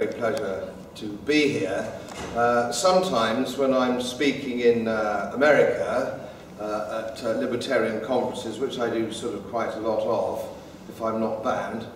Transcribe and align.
great 0.00 0.16
pleasure 0.16 0.72
to 0.94 1.08
be 1.26 1.48
here. 1.48 1.92
Uh, 2.34 2.72
sometimes 2.72 3.58
when 3.58 3.74
I'm 3.74 4.00
speaking 4.00 4.60
in 4.60 4.88
uh, 4.88 5.30
America 5.34 6.26
uh, 6.58 7.10
at 7.10 7.22
uh, 7.22 7.32
libertarian 7.32 8.00
conferences, 8.00 8.58
which 8.58 8.78
I 8.78 8.88
do 8.88 9.12
sort 9.12 9.34
of 9.34 9.46
quite 9.50 9.74
a 9.74 9.80
lot 9.80 10.00
of, 10.06 10.58
if 10.88 11.02
I'm 11.02 11.20
not 11.20 11.44
banned, 11.44 11.86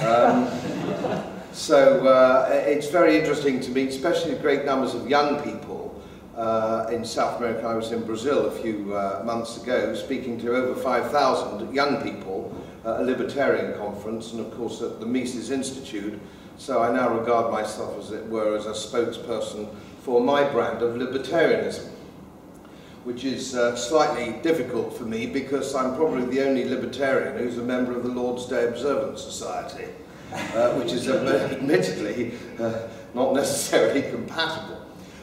um, 0.00 0.46
so 1.54 2.06
uh, 2.06 2.50
it's 2.66 2.90
very 2.90 3.18
interesting 3.18 3.60
to 3.60 3.70
meet, 3.70 3.88
especially 3.88 4.34
great 4.34 4.66
numbers 4.66 4.92
of 4.92 5.08
young 5.08 5.42
people. 5.42 6.02
Uh, 6.36 6.86
in 6.92 7.02
South 7.02 7.38
America, 7.38 7.66
I 7.66 7.74
was 7.76 7.92
in 7.92 8.04
Brazil 8.04 8.44
a 8.44 8.50
few 8.50 8.92
months 9.24 9.56
ago, 9.62 9.94
speaking 9.94 10.38
to 10.40 10.54
over 10.54 10.78
5,000 10.78 11.72
young 11.72 12.02
people 12.02 12.54
at 12.84 13.00
a 13.00 13.02
libertarian 13.02 13.78
conference, 13.78 14.32
and 14.32 14.40
of 14.40 14.54
course 14.54 14.82
at 14.82 15.00
the 15.00 15.06
Mises 15.06 15.50
Institute, 15.50 16.20
so 16.56 16.82
I 16.82 16.92
now 16.92 17.16
regard 17.16 17.52
myself, 17.52 17.98
as 17.98 18.12
it 18.12 18.26
were, 18.26 18.56
as 18.56 18.66
a 18.66 18.70
spokesperson 18.70 19.68
for 20.00 20.20
my 20.20 20.44
brand 20.44 20.82
of 20.82 20.96
libertarianism, 20.96 21.88
which 23.04 23.24
is 23.24 23.54
uh, 23.54 23.74
slightly 23.76 24.40
difficult 24.42 24.96
for 24.96 25.04
me 25.04 25.26
because 25.26 25.74
I'm 25.74 25.94
probably 25.96 26.24
the 26.26 26.46
only 26.46 26.68
libertarian 26.68 27.38
who's 27.38 27.58
a 27.58 27.62
member 27.62 27.96
of 27.96 28.02
the 28.02 28.10
Lord's 28.10 28.46
Day 28.46 28.66
Observance 28.66 29.22
Society, 29.22 29.86
uh, 30.32 30.72
which 30.74 30.92
is 30.92 31.08
admittedly 31.08 32.32
uh, 32.58 32.88
not 33.14 33.34
necessarily 33.34 34.02
compatible. 34.10 34.80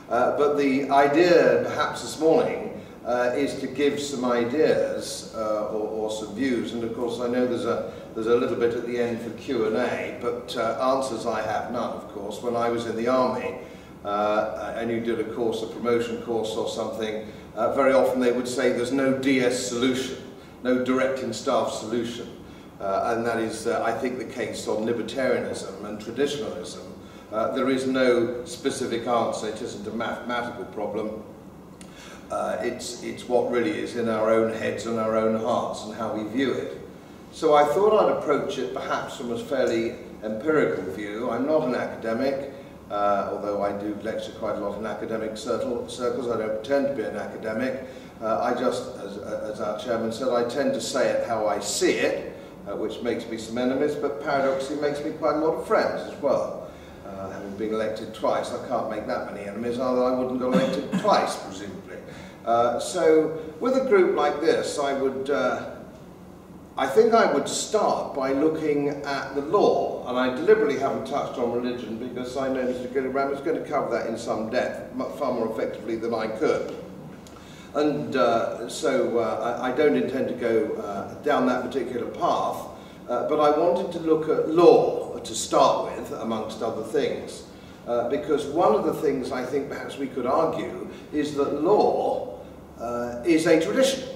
Uh, 0.09 0.37
but 0.37 0.57
the 0.57 0.89
idea, 0.89 1.63
perhaps 1.63 2.01
this 2.01 2.19
morning, 2.19 2.70
uh, 3.05 3.33
is 3.35 3.59
to 3.59 3.67
give 3.67 3.99
some 3.99 4.25
ideas 4.25 5.33
uh, 5.35 5.67
or, 5.67 5.87
or 5.87 6.11
some 6.11 6.35
views. 6.35 6.73
And 6.73 6.83
of 6.83 6.95
course, 6.95 7.19
I 7.19 7.27
know 7.27 7.47
there's 7.47 7.65
a, 7.65 7.91
there's 8.13 8.27
a 8.27 8.35
little 8.35 8.55
bit 8.55 8.73
at 8.73 8.85
the 8.85 8.99
end 8.99 9.21
for 9.21 9.31
Q&A, 9.31 10.17
but 10.21 10.55
uh, 10.55 10.95
answers 10.95 11.25
I 11.25 11.41
have 11.41 11.71
none, 11.71 11.93
of 11.93 12.07
course. 12.09 12.41
When 12.41 12.55
I 12.55 12.69
was 12.69 12.85
in 12.85 12.95
the 12.95 13.07
army, 13.07 13.55
uh, 14.05 14.73
and 14.77 14.89
you 14.89 14.99
did 14.99 15.19
a 15.19 15.33
course, 15.33 15.63
a 15.63 15.67
promotion 15.67 16.21
course 16.23 16.51
or 16.51 16.69
something, 16.69 17.27
uh, 17.55 17.73
very 17.73 17.93
often 17.93 18.19
they 18.19 18.31
would 18.31 18.47
say 18.47 18.71
there's 18.71 18.91
no 18.91 19.17
DS 19.17 19.67
solution, 19.67 20.17
no 20.63 20.83
directing 20.83 21.33
staff 21.33 21.71
solution. 21.71 22.37
Uh, 22.79 23.13
and 23.15 23.25
that 23.25 23.39
is, 23.39 23.67
I 23.67 23.91
think, 23.91 24.17
the 24.17 24.25
case 24.25 24.67
on 24.67 24.87
libertarianism 24.87 25.85
and 25.85 26.01
traditionalism. 26.01 26.81
There 27.29 27.69
is 27.69 27.85
no 27.85 28.43
specific 28.45 29.05
answer, 29.07 29.49
it 29.49 29.61
isn't 29.61 29.87
a 29.87 29.91
mathematical 29.91 30.65
problem. 30.65 31.23
Uh, 32.31 32.57
it's, 32.61 33.03
it's 33.03 33.27
what 33.27 33.51
really 33.51 33.77
is 33.77 33.97
in 33.97 34.07
our 34.07 34.31
own 34.31 34.53
heads 34.53 34.85
and 34.85 34.97
our 34.97 35.17
own 35.17 35.37
hearts 35.41 35.83
and 35.83 35.93
how 35.93 36.15
we 36.15 36.23
view 36.29 36.53
it. 36.53 36.79
So 37.33 37.53
I 37.53 37.65
thought 37.65 38.05
I'd 38.05 38.17
approach 38.17 38.57
it 38.57 38.73
perhaps 38.73 39.17
from 39.17 39.33
a 39.33 39.37
fairly 39.37 39.95
empirical 40.23 40.83
view. 40.93 41.29
I'm 41.29 41.45
not 41.45 41.67
an 41.67 41.75
academic, 41.75 42.53
uh, 42.89 43.31
although 43.33 43.61
I 43.61 43.73
do 43.73 43.97
lecture 44.01 44.31
quite 44.33 44.55
a 44.55 44.59
lot 44.59 44.79
in 44.79 44.85
academic 44.85 45.35
circles. 45.35 45.99
I 45.99 46.37
don't 46.37 46.55
pretend 46.55 46.87
to 46.87 46.93
be 46.93 47.03
an 47.03 47.17
academic. 47.17 47.83
Uh, 48.21 48.39
I 48.39 48.57
just, 48.57 48.95
as, 48.97 49.17
as 49.17 49.59
our 49.59 49.77
chairman 49.77 50.13
said, 50.13 50.29
I 50.29 50.47
tend 50.47 50.73
to 50.75 50.81
say 50.81 51.09
it 51.09 51.27
how 51.27 51.47
I 51.47 51.59
see 51.59 51.93
it, 51.93 52.33
uh, 52.65 52.77
which 52.77 53.01
makes 53.01 53.27
me 53.27 53.37
some 53.37 53.57
enemies, 53.57 53.95
but 53.95 54.23
paradoxically 54.23 54.81
makes 54.81 55.03
me 55.03 55.11
quite 55.11 55.35
a 55.35 55.39
lot 55.39 55.55
of 55.55 55.67
friends 55.67 56.09
as 56.09 56.21
well. 56.21 56.69
Uh, 57.05 57.29
having 57.29 57.57
been 57.57 57.73
elected 57.73 58.13
twice, 58.13 58.53
I 58.53 58.67
can't 58.69 58.89
make 58.89 59.05
that 59.07 59.33
many 59.33 59.47
enemies, 59.47 59.79
although 59.79 60.05
I 60.05 60.17
wouldn't 60.17 60.39
get 60.39 60.47
elected 60.47 60.99
twice, 61.01 61.35
presumably. 61.43 61.90
Uh, 62.45 62.79
so 62.79 63.39
with 63.59 63.77
a 63.77 63.85
group 63.85 64.15
like 64.15 64.41
this, 64.41 64.79
I 64.79 64.93
would, 64.93 65.29
uh, 65.29 65.75
I 66.77 66.87
think 66.87 67.13
I 67.13 67.31
would 67.31 67.47
start 67.47 68.15
by 68.15 68.33
looking 68.33 68.89
at 68.89 69.35
the 69.35 69.41
law, 69.41 70.07
and 70.07 70.17
I 70.17 70.35
deliberately 70.35 70.79
haven't 70.79 71.05
touched 71.05 71.37
on 71.37 71.51
religion 71.51 71.97
because 71.97 72.35
I 72.37 72.47
know 72.47 72.63
Mr. 72.65 72.87
Gillibrand 72.87 73.33
is 73.33 73.41
going 73.41 73.61
to 73.61 73.69
cover 73.69 73.95
that 73.95 74.07
in 74.07 74.17
some 74.17 74.49
depth, 74.49 74.97
far 75.19 75.33
more 75.33 75.51
effectively 75.51 75.97
than 75.97 76.13
I 76.13 76.27
could. 76.27 76.75
And 77.75 78.15
uh, 78.15 78.67
so 78.67 79.19
uh, 79.19 79.59
I, 79.61 79.71
don't 79.71 79.95
intend 79.95 80.27
to 80.27 80.33
go 80.33 80.73
uh, 80.73 81.13
down 81.23 81.45
that 81.45 81.63
particular 81.63 82.07
path, 82.07 82.67
but 83.07 83.39
I 83.39 83.57
wanted 83.57 83.93
to 83.93 83.99
look 83.99 84.27
at 84.29 84.49
law 84.49 85.19
to 85.19 85.35
start 85.35 85.97
with, 85.97 86.11
amongst 86.11 86.61
other 86.61 86.83
things. 86.83 87.43
Uh, 87.87 88.07
because 88.09 88.45
one 88.45 88.75
of 88.75 88.85
the 88.85 88.93
things 88.93 89.31
I 89.31 89.43
think 89.43 89.69
perhaps 89.69 89.97
we 89.97 90.07
could 90.07 90.25
argue 90.25 90.87
is 91.11 91.35
that 91.35 91.63
law 91.63 92.39
uh, 92.79 93.23
is 93.25 93.47
a 93.47 93.59
tradition. 93.59 94.07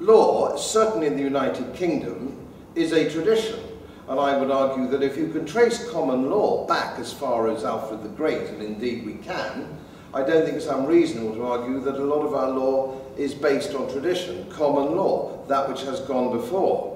Law, 0.00 0.56
certainly 0.56 1.06
in 1.06 1.16
the 1.16 1.22
United 1.22 1.74
Kingdom, 1.74 2.46
is 2.74 2.92
a 2.92 3.10
tradition. 3.10 3.60
And 4.06 4.20
I 4.20 4.36
would 4.36 4.50
argue 4.50 4.86
that 4.88 5.02
if 5.02 5.16
you 5.16 5.28
can 5.28 5.46
trace 5.46 5.88
common 5.90 6.28
law 6.28 6.66
back 6.66 6.98
as 6.98 7.12
far 7.12 7.48
as 7.48 7.64
Alfred 7.64 8.02
the 8.02 8.10
Great, 8.10 8.48
and 8.48 8.62
indeed 8.62 9.06
we 9.06 9.14
can, 9.14 9.78
I 10.12 10.22
don't 10.22 10.44
think 10.44 10.56
it's 10.56 10.66
unreasonable 10.66 11.34
to 11.34 11.46
argue 11.46 11.80
that 11.80 11.96
a 11.96 12.04
lot 12.04 12.24
of 12.24 12.34
our 12.34 12.50
law 12.50 13.00
is 13.16 13.34
based 13.34 13.74
on 13.74 13.90
tradition, 13.90 14.48
common 14.50 14.94
law, 14.94 15.44
that 15.48 15.68
which 15.68 15.82
has 15.82 16.00
gone 16.00 16.36
before. 16.36 16.93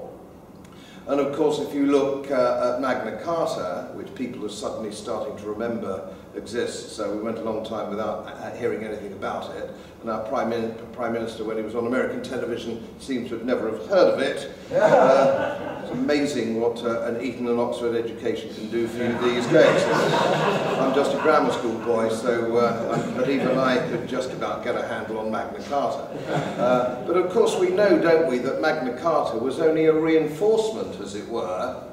And 1.09 1.19
of 1.19 1.35
course, 1.35 1.57
if 1.57 1.73
you 1.73 1.87
look 1.87 2.29
uh, 2.29 2.75
at 2.75 2.81
Magna 2.81 3.19
Carta, 3.23 3.89
which 3.95 4.13
people 4.13 4.45
are 4.45 4.49
suddenly 4.49 4.91
starting 4.91 5.35
to 5.37 5.49
remember 5.49 6.07
exists, 6.35 6.91
so 6.91 7.15
we 7.15 7.21
went 7.21 7.37
a 7.37 7.41
long 7.41 7.65
time 7.65 7.89
without 7.89 8.27
uh, 8.27 8.51
hearing 8.55 8.83
anything 8.83 9.11
about 9.13 9.55
it, 9.55 9.71
and 10.01 10.09
our 10.09 10.21
Prime, 10.27 10.49
Min 10.49 10.75
Prime 10.93 11.13
Minister, 11.13 11.43
when 11.43 11.57
he 11.57 11.63
was 11.63 11.75
on 11.75 11.87
American 11.87 12.21
television, 12.23 12.87
seems 12.99 13.29
to 13.29 13.37
have 13.37 13.45
never 13.45 13.71
have 13.71 13.85
heard 13.87 14.13
of 14.13 14.19
it. 14.19 14.51
Uh, 14.79 15.81
it's 15.81 15.91
amazing 15.91 16.59
what 16.61 16.83
uh, 16.83 17.03
an 17.03 17.21
Eton 17.21 17.47
and 17.47 17.59
Oxford 17.59 17.95
education 17.95 18.53
can 18.53 18.69
do 18.69 18.87
for 18.87 18.97
you 18.97 19.11
these 19.19 19.45
days. 19.47 19.83
I'm 20.77 20.93
just 20.93 21.15
a 21.15 21.19
grammar 21.19 21.51
school 21.51 21.77
boy, 21.79 22.09
so 22.09 22.57
uh, 22.57 23.15
but 23.15 23.29
even 23.29 23.57
I 23.57 23.77
could 23.89 24.07
just 24.07 24.31
about 24.31 24.63
get 24.63 24.75
a 24.75 24.87
handle 24.87 25.17
on 25.19 25.31
Magna 25.31 25.63
Carta. 25.63 26.03
Uh, 26.61 27.05
but 27.07 27.17
of 27.17 27.31
course 27.31 27.57
we 27.57 27.69
know, 27.69 27.99
don't 27.99 28.29
we, 28.29 28.37
that 28.39 28.61
Magna 28.61 28.95
Carta 28.99 29.37
was 29.37 29.59
only 29.59 29.85
a 29.85 29.93
reinforcement, 29.93 30.99
as 31.01 31.15
it 31.15 31.27
were, 31.27 31.83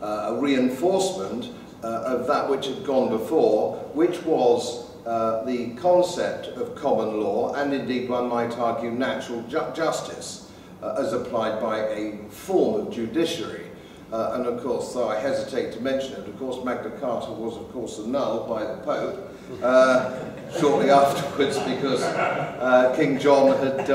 uh, 0.00 0.34
a 0.34 0.40
reinforcement 0.40 1.50
of 1.86 2.26
that 2.26 2.48
which 2.48 2.66
had 2.66 2.84
gone 2.84 3.10
before, 3.10 3.76
which 3.92 4.22
was 4.22 4.84
uh, 5.06 5.44
the 5.44 5.74
concept 5.74 6.46
of 6.56 6.74
common 6.74 7.20
law 7.20 7.52
and 7.54 7.74
indeed 7.74 8.08
one 8.08 8.26
might 8.26 8.56
argue 8.56 8.90
natural 8.90 9.42
ju 9.42 9.60
justice 9.74 10.50
uh, 10.82 10.94
as 10.98 11.12
applied 11.12 11.60
by 11.60 11.80
a 11.88 12.16
form 12.30 12.80
of 12.80 12.92
judiciary. 12.92 13.66
Uh, 14.10 14.32
and 14.34 14.46
of 14.46 14.62
course, 14.62 14.94
though 14.94 15.08
I 15.08 15.18
hesitate 15.18 15.72
to 15.72 15.80
mention 15.80 16.12
it, 16.14 16.26
of 16.26 16.38
course 16.38 16.64
Magna 16.64 16.90
Carta 16.92 17.32
was 17.32 17.56
of 17.56 17.70
course 17.72 17.98
annulled 17.98 18.48
by 18.48 18.64
the 18.64 18.76
Pope 18.78 19.30
uh, 19.62 20.18
shortly 20.58 20.88
afterwards 20.88 21.58
because 21.58 22.02
uh, 22.02 22.94
King 22.96 23.18
John 23.18 23.48
had 23.58 23.86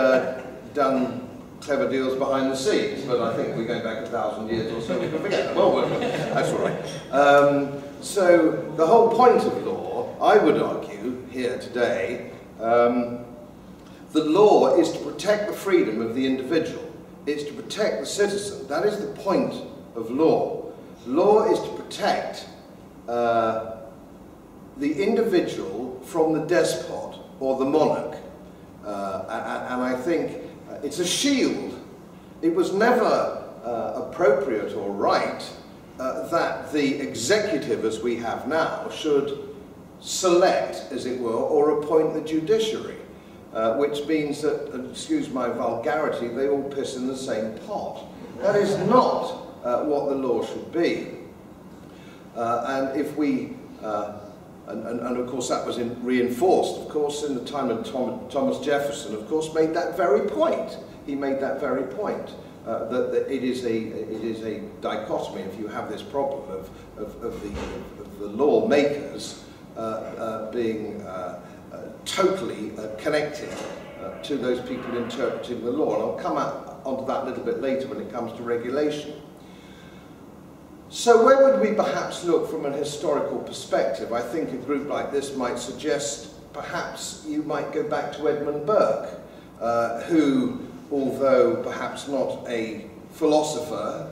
done 0.76 1.19
clever 1.62 1.90
deals 1.90 2.18
behind 2.18 2.52
the 2.52 2.56
scenes, 2.56 3.04
but 3.06 3.22
I 3.22 3.36
think 3.36 3.56
we're 3.56 3.66
going 3.66 3.84
back 3.84 4.04
a 4.04 4.08
thousand 4.08 4.50
years 4.50 4.72
or 4.72 4.82
so, 4.82 5.00
we 5.00 5.10
can 5.10 5.20
forget 5.20 5.46
that. 5.46 5.56
Well, 5.56 5.88
that's 6.00 6.50
all 6.50 6.60
right. 6.60 7.12
Um, 7.12 7.84
so 8.02 8.74
the 8.76 8.86
whole 8.86 9.10
point 9.10 9.44
of 9.44 9.66
law, 9.66 10.16
I 10.22 10.38
would 10.38 10.62
argue 10.62 11.26
here 11.30 11.58
today, 11.60 12.32
um, 12.60 13.26
the 14.12 14.24
law 14.24 14.76
is 14.80 14.92
to 14.94 15.00
protect 15.00 15.48
the 15.48 15.54
freedom 15.54 16.02
of 16.02 16.16
the 16.16 16.26
individual. 16.26 16.84
It's 17.26 17.44
to 17.44 17.54
protect 17.54 18.00
the 18.00 18.06
citizen. 18.06 18.68
That 18.68 18.86
is 18.86 19.00
the 19.00 19.12
point 19.14 19.54
of 19.96 20.10
law. 20.10 20.72
Law 21.06 21.52
is 21.52 21.60
to 21.60 21.70
protect 21.84 22.48
uh, 23.08 23.78
the 24.78 25.04
individual 25.04 26.00
from 26.04 26.34
the 26.34 26.46
despot 26.46 27.20
or 27.40 27.60
the 27.60 27.66
monarch. 27.66 28.18
Uh, 28.86 29.66
and 29.70 29.82
I 29.82 29.96
think 29.96 30.49
it's 30.84 31.00
a 31.00 31.06
shield. 31.06 31.80
It 32.42 32.54
was 32.54 32.74
never 32.74 33.44
uh, 33.64 34.08
appropriate 34.08 34.74
or 34.74 34.92
right 34.92 35.44
uh, 36.00 36.28
that 36.30 36.72
the 36.72 37.00
executive, 37.02 37.84
as 37.84 38.02
we 38.02 38.16
have 38.18 38.48
now, 38.48 38.90
should 38.90 39.56
select, 40.00 40.92
as 40.92 41.06
it 41.06 41.20
were, 41.20 41.34
or 41.34 41.82
appoint 41.82 42.14
the 42.14 42.22
judiciary, 42.22 42.96
uh, 43.54 43.76
which 43.76 44.06
means 44.06 44.42
that, 44.42 44.74
uh, 44.74 44.90
excuse 44.90 45.30
my 45.30 45.50
vulgarity, 45.50 46.30
they 46.30 46.48
all 46.48 46.64
piss 46.64 46.96
in 46.96 47.08
the 47.08 47.18
same 47.18 47.58
pot. 47.60 48.06
That 48.40 48.56
is 48.56 48.78
not 48.88 49.48
uh, 49.64 49.84
what 49.84 50.10
the 50.10 50.16
law 50.16 50.46
should 50.46 50.72
be. 50.72 51.18
and 52.36 52.98
if 52.98 53.18
we 53.18 53.58
and, 54.70 54.86
and, 54.86 55.00
and, 55.00 55.18
of 55.18 55.28
course 55.28 55.50
that 55.50 55.66
was 55.66 55.78
in, 55.78 56.02
reinforced, 56.04 56.80
of 56.80 56.90
course, 56.90 57.24
in 57.24 57.34
the 57.34 57.44
time 57.44 57.70
of 57.70 57.86
Tom, 57.86 58.28
Thomas 58.30 58.60
Jefferson, 58.60 59.16
of 59.16 59.28
course, 59.28 59.54
made 59.54 59.74
that 59.74 59.98
very 59.98 60.28
point. 60.30 60.78
He 61.06 61.16
made 61.16 61.40
that 61.40 61.60
very 61.60 61.84
point. 61.84 62.32
Uh, 62.66 62.88
that, 62.90 63.12
that 63.12 63.34
it 63.34 63.44
is 63.44 63.64
a 63.64 63.74
it 63.74 64.24
is 64.24 64.44
a 64.44 64.60
dichotomy 64.82 65.42
if 65.42 65.58
you 65.58 65.68
have 65.68 65.90
this 65.90 66.04
problem 66.04 66.44
of, 66.52 66.70
of, 66.98 67.24
of 67.24 67.42
the 67.42 67.50
of 68.02 68.20
the 68.20 68.28
lawmakers 68.28 69.44
uh, 69.76 69.80
uh, 69.80 70.52
being 70.52 71.02
uh, 71.04 71.40
uh, 71.72 71.84
totally 72.04 72.78
uh, 72.78 72.88
connected 72.98 73.50
to 74.24 74.36
those 74.36 74.60
people 74.68 74.98
interpreting 74.98 75.64
the 75.64 75.72
law 75.72 75.94
and 75.94 76.04
I'll 76.04 76.18
come 76.18 76.38
out 76.38 76.82
onto 76.84 77.06
that 77.08 77.24
a 77.24 77.26
little 77.30 77.44
bit 77.44 77.62
later 77.62 77.88
when 77.88 78.02
it 78.02 78.12
comes 78.12 78.36
to 78.38 78.44
regulation 78.44 79.14
So 80.92 81.24
where 81.24 81.44
would 81.46 81.62
we 81.62 81.76
perhaps 81.76 82.24
look 82.24 82.50
from 82.50 82.66
an 82.66 82.74
historical 82.74 83.38
perspective? 83.38 84.12
I 84.12 84.22
think 84.22 84.52
a 84.54 84.58
group 84.58 84.90
like 84.90 85.12
this 85.12 85.36
might 85.36 85.60
suggest 85.60 86.34
perhaps 86.52 87.24
you 87.28 87.44
might 87.44 87.72
go 87.72 87.88
back 87.88 88.12
to 88.14 88.28
Edmund 88.28 88.66
Burke, 88.66 89.22
uh, 89.62 90.02
who, 90.02 90.60
although 90.92 91.58
perhaps 91.58 92.08
not 92.08 92.44
a 92.50 92.86
philosopher, 93.12 94.12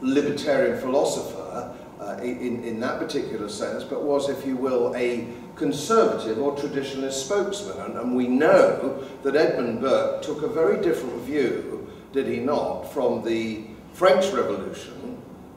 libertarian 0.00 0.80
philosopher 0.80 1.72
uh, 2.00 2.16
in, 2.20 2.64
in 2.64 2.80
that 2.80 2.98
particular 2.98 3.48
sense, 3.48 3.84
but 3.84 4.02
was, 4.02 4.28
if 4.28 4.44
you 4.44 4.56
will, 4.56 4.92
a 4.96 5.28
conservative 5.54 6.38
or 6.38 6.56
traditionalist 6.56 7.24
spokesman. 7.24 7.80
And, 7.82 7.96
and 7.96 8.16
we 8.16 8.26
know 8.26 9.06
that 9.22 9.36
Edmund 9.36 9.82
Burke 9.82 10.22
took 10.22 10.42
a 10.42 10.48
very 10.48 10.82
different 10.82 11.14
view, 11.22 11.88
did 12.12 12.26
he 12.26 12.38
not, 12.38 12.92
from 12.92 13.24
the 13.24 13.66
French 13.92 14.32
Revolution 14.32 15.11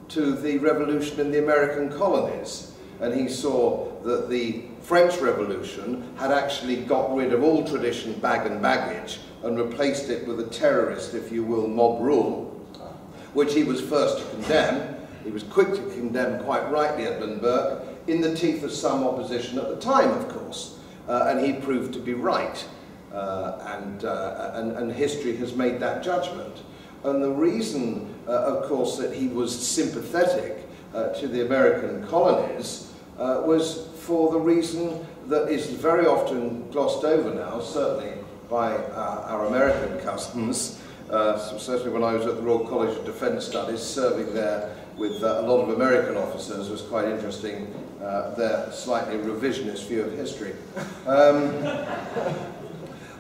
to 0.10 0.36
the 0.36 0.58
revolution 0.60 1.20
in 1.20 1.32
the 1.32 1.40
American 1.40 1.90
colonies. 1.90 2.74
And 3.00 3.14
he 3.14 3.28
saw 3.28 3.92
that 4.04 4.30
the 4.30 4.64
French 4.82 5.18
Revolution 5.20 6.08
had 6.18 6.32
actually 6.32 6.78
got 6.78 7.14
rid 7.16 7.34
of 7.34 7.44
all 7.44 7.68
tradition, 7.68 8.14
bag 8.20 8.46
and 8.50 8.62
baggage, 8.62 9.20
and 9.44 9.58
replaced 9.58 10.10
it 10.10 10.28
with 10.28 10.40
a 10.40 10.48
terrorist, 10.48 11.14
if 11.14 11.32
you 11.32 11.44
will, 11.44 11.68
mob 11.68 12.02
rule, 12.02 12.46
which 13.34 13.54
he 13.54 13.64
was 13.64 13.82
first 13.82 14.20
to 14.20 14.30
condemn. 14.32 14.96
He 15.24 15.32
was 15.32 15.44
quick 15.44 15.74
to 15.74 15.82
condemn, 15.92 16.44
quite 16.44 16.70
rightly, 16.72 17.06
Edmund 17.06 17.42
Burke, 17.42 17.84
in 18.08 18.22
the 18.22 18.36
teeth 18.36 18.64
of 18.64 18.72
some 18.72 19.04
opposition 19.04 19.58
at 19.58 19.68
the 19.68 19.78
time, 19.78 20.10
of 20.12 20.30
course. 20.30 20.80
Uh, 21.08 21.28
and 21.30 21.46
he 21.46 21.54
proved 21.54 21.94
to 21.94 22.00
be 22.00 22.14
right. 22.14 22.66
Uh, 23.12 23.78
and, 23.78 24.06
uh, 24.06 24.52
and, 24.56 24.72
and 24.78 24.92
history 24.92 25.36
has 25.38 25.56
made 25.56 25.80
that 25.80 26.04
judgment. 26.04 26.64
And 27.04 27.24
the 27.24 27.32
reason, 27.32 28.15
of 28.32 28.68
course, 28.68 28.98
that 28.98 29.14
he 29.14 29.28
was 29.28 29.56
sympathetic 29.56 30.68
uh, 30.94 31.10
to 31.10 31.28
the 31.28 31.46
American 31.46 32.06
colonies 32.08 32.92
uh, 33.20 33.44
was 33.46 33.88
for 34.00 34.32
the 34.32 34.40
reason 34.40 35.06
that 35.28 35.50
is 35.50 35.68
very 35.68 36.06
often 36.06 36.70
glossed 36.72 37.04
over 37.04 37.34
now, 37.34 37.60
certainly 37.60 38.14
by 38.50 38.76
our 38.76 39.48
American 39.48 40.00
cousins, 40.00 40.80
uh, 41.10 41.38
certainly 41.58 41.92
when 41.92 42.04
I 42.04 42.14
was 42.14 42.26
at 42.26 42.36
the 42.36 42.42
Royal 42.42 42.68
College 42.68 42.96
of 42.98 43.06
Defence 43.06 43.46
Studies, 43.46 43.82
serving 43.82 44.34
there 44.34 44.76
with 44.98 45.24
uh, 45.24 45.40
a 45.40 45.42
lot 45.42 45.62
of 45.62 45.70
American 45.70 46.16
officers 46.16 46.70
was 46.70 46.82
quite 46.82 47.06
interesting, 47.06 47.74
uh, 48.02 48.34
their 48.36 48.72
slightly 48.72 49.18
revisionist 49.18 49.88
view 49.88 50.04
of 50.04 50.14
history. 50.14 50.54
Um, 51.06 51.52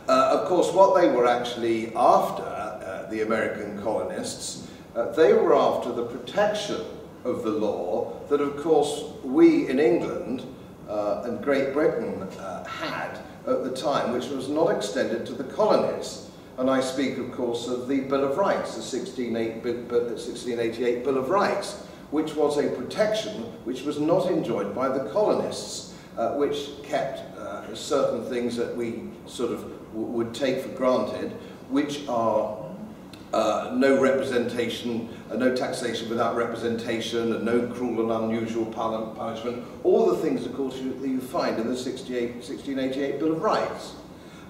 uh, 0.08 0.40
of 0.40 0.48
course, 0.48 0.72
what 0.72 1.00
they 1.00 1.10
were 1.10 1.28
actually 1.28 1.94
after, 1.96 2.44
uh, 2.44 3.08
the 3.10 3.22
American 3.22 3.82
colonists, 3.82 4.68
uh, 4.96 5.12
they 5.12 5.34
were 5.34 5.56
after 5.56 5.92
the 5.92 6.06
protection 6.06 6.82
of 7.24 7.44
the 7.44 7.50
law 7.50 8.20
that, 8.30 8.42
of 8.42 8.58
course, 8.58 9.04
we 9.24 9.68
in 9.68 9.80
England 9.80 10.44
and 10.88 11.44
Great 11.44 11.74
Britain 11.74 12.28
had 12.68 13.20
at 13.48 13.64
the 13.64 13.72
time, 13.72 14.12
which 14.12 14.28
was 14.28 14.50
not 14.50 14.70
extended 14.70 15.26
to 15.26 15.34
the 15.34 15.44
colonies. 15.44 16.30
And 16.58 16.70
I 16.70 16.80
speak, 16.80 17.18
of 17.18 17.32
course, 17.32 17.68
of 17.68 17.88
the 17.88 18.02
Bill 18.02 18.24
of 18.24 18.38
Rights, 18.38 18.76
the 18.76 18.82
1688 18.82 21.04
Bill 21.04 21.18
of 21.18 21.30
Rights, 21.30 21.84
which 22.12 22.36
was 22.36 22.58
a 22.58 22.70
protection 22.70 23.44
which 23.66 23.82
was 23.82 24.00
not 24.00 24.32
enjoyed 24.32 24.74
by 24.74 24.88
the 24.88 25.10
colonists, 25.10 25.96
uh, 26.18 26.36
which 26.36 26.82
kept 26.84 27.20
uh, 27.38 27.76
certain 27.76 28.24
things 28.26 28.56
that 28.56 28.74
we 28.76 29.04
sort 29.26 29.52
of 29.52 29.66
would 29.94 30.34
take 30.34 30.62
for 30.62 30.70
granted, 30.70 31.32
which 31.70 32.08
are 32.08 32.58
uh, 33.36 33.70
no 33.74 34.00
representation, 34.00 35.10
uh, 35.30 35.36
no 35.36 35.54
taxation 35.54 36.08
without 36.10 36.38
representation, 36.38 37.34
and 37.34 37.44
no 37.44 37.68
cruel 37.68 38.10
and 38.10 38.32
unusual 38.32 38.66
punishment, 38.66 39.62
all 39.84 40.06
the 40.06 40.16
things, 40.16 40.46
of 40.46 40.56
course, 40.56 40.78
you, 40.78 40.94
that 40.94 41.10
you 41.10 41.20
find 41.20 41.60
in 41.60 41.68
the 41.68 41.76
68, 41.76 42.36
1688 42.36 43.20
Bill 43.20 43.34
of 43.34 43.42
Rights. 43.42 43.96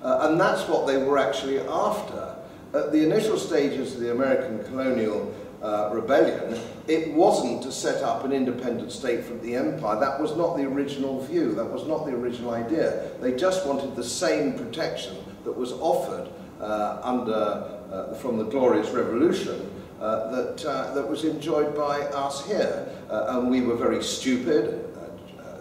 Uh, 0.03 0.29
and 0.29 0.39
that's 0.39 0.69
what 0.69 0.85
they 0.85 0.97
were 0.97 1.17
actually 1.17 1.59
after. 1.61 2.35
At 2.75 2.91
the 2.91 3.03
initial 3.03 3.37
stages 3.37 3.95
of 3.95 4.01
the 4.01 4.11
American 4.11 4.63
colonial 4.65 5.33
uh, 5.63 5.89
rebellion, 5.91 6.61
it 6.87 7.11
wasn't 7.11 7.63
to 7.63 7.71
set 7.71 8.03
up 8.03 8.23
an 8.23 8.31
independent 8.31 8.91
state 8.91 9.23
from 9.23 9.41
the 9.41 9.55
empire. 9.55 9.99
That 9.99 10.21
was 10.21 10.37
not 10.37 10.57
the 10.57 10.63
original 10.63 11.23
view. 11.23 11.55
That 11.55 11.65
was 11.65 11.87
not 11.87 12.05
the 12.05 12.11
original 12.11 12.51
idea. 12.51 13.09
They 13.19 13.33
just 13.35 13.65
wanted 13.65 13.95
the 13.95 14.03
same 14.03 14.53
protection 14.53 15.17
that 15.43 15.53
was 15.53 15.71
offered 15.71 16.29
uh, 16.61 16.99
under, 17.03 17.74
from 18.15 18.37
the 18.37 18.45
Glorious 18.45 18.89
Revolution 18.89 19.71
uh, 19.99 20.29
that, 20.29 20.65
uh, 20.65 20.93
that 20.93 21.07
was 21.07 21.23
enjoyed 21.23 21.75
by 21.75 22.01
us 22.01 22.45
here. 22.45 22.87
Uh, 23.09 23.39
and 23.39 23.49
we 23.49 23.61
were 23.61 23.75
very 23.75 24.03
stupid. 24.03 24.93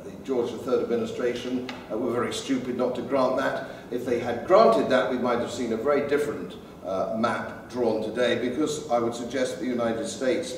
the 0.04 0.10
George 0.24 0.50
III 0.66 0.82
administration 0.82 1.68
were 1.90 2.12
very 2.12 2.32
stupid 2.32 2.76
not 2.76 2.94
to 2.96 3.02
grant 3.02 3.36
that. 3.36 3.70
If 3.90 4.04
they 4.04 4.18
had 4.18 4.46
granted 4.46 4.88
that, 4.88 5.10
we 5.10 5.18
might 5.18 5.38
have 5.38 5.52
seen 5.52 5.72
a 5.72 5.76
very 5.76 6.08
different 6.08 6.56
uh, 6.84 7.16
map 7.18 7.70
drawn 7.70 8.02
today 8.02 8.46
because 8.48 8.90
I 8.90 8.98
would 8.98 9.14
suggest 9.14 9.60
the 9.60 9.66
United 9.66 10.06
States 10.06 10.56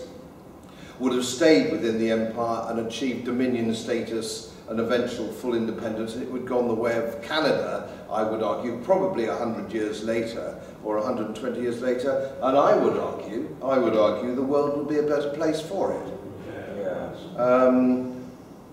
would 0.99 1.13
have 1.13 1.25
stayed 1.25 1.71
within 1.71 1.99
the 1.99 2.11
empire 2.11 2.71
and 2.71 2.87
achieved 2.87 3.25
dominion 3.27 3.75
status 3.75 4.55
and 4.69 4.81
eventual 4.81 5.31
full 5.31 5.55
independence 5.55 6.15
and 6.15 6.23
it 6.23 6.31
would 6.31 6.47
go 6.47 6.59
on 6.59 6.69
the 6.69 6.75
way 6.75 6.97
of 6.97 7.23
Canada, 7.23 7.89
I 8.11 8.23
would 8.23 8.43
argue, 8.43 8.81
probably 8.83 9.29
100 9.29 9.73
years 9.73 10.03
later 10.03 10.59
or 10.87 10.99
120 10.99 11.61
years 11.61 11.83
later, 11.83 12.33
and 12.41 12.57
I 12.57 12.77
would 12.77 12.97
argue, 12.97 13.55
I 13.61 13.77
would 13.77 13.97
argue 13.97 14.37
the 14.37 14.43
world 14.43 14.77
would 14.77 14.89
be 14.89 14.99
a 14.99 15.03
better 15.03 15.31
place 15.31 15.61
for 15.61 15.93
it. 15.93 16.13
Yes. 16.79 17.19
Um, 17.37 18.25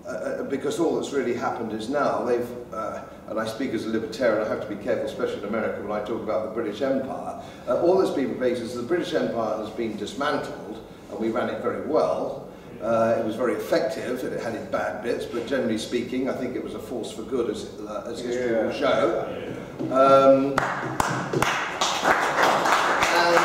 uh, 0.05 0.09
uh, 0.09 0.43
because 0.43 0.79
all 0.79 0.95
that's 0.95 1.11
really 1.11 1.33
happened 1.33 1.71
is 1.71 1.89
now 1.89 2.23
they've, 2.23 2.47
uh, 2.71 3.01
and 3.29 3.39
I 3.39 3.47
speak 3.47 3.71
as 3.71 3.85
a 3.85 3.89
libertarian, 3.89 4.45
I 4.45 4.49
have 4.49 4.61
to 4.61 4.67
be 4.67 4.81
careful, 4.83 5.05
especially 5.05 5.39
in 5.39 5.45
America, 5.45 5.81
when 5.81 5.91
I 5.91 6.05
talk 6.05 6.21
about 6.21 6.49
the 6.49 6.51
British 6.61 6.83
Empire, 6.83 7.41
uh, 7.67 7.81
all 7.81 7.97
that's 7.97 8.15
been 8.15 8.29
replaced 8.29 8.61
is 8.61 8.75
the 8.75 8.83
British 8.83 9.15
Empire 9.15 9.57
has 9.57 9.71
been 9.71 9.97
dismantled, 9.97 10.85
and 11.09 11.19
we 11.19 11.29
ran 11.29 11.49
it 11.49 11.63
very 11.63 11.87
well. 11.87 12.47
Uh, 12.79 13.15
it 13.17 13.25
was 13.25 13.35
very 13.35 13.53
effective, 13.53 14.23
it 14.23 14.39
had 14.39 14.53
its 14.53 14.69
bad 14.69 15.01
bits, 15.01 15.25
but 15.25 15.47
generally 15.47 15.79
speaking, 15.79 16.29
I 16.29 16.33
think 16.33 16.55
it 16.55 16.63
was 16.63 16.75
a 16.75 16.79
force 16.79 17.11
for 17.11 17.23
good, 17.23 17.49
as, 17.49 17.73
uh, 17.79 18.11
as 18.11 18.19
history 18.19 18.51
yeah. 18.51 18.65
will 18.65 18.73
show. 18.73 19.55
Um, 19.89 21.62
and 22.05 23.37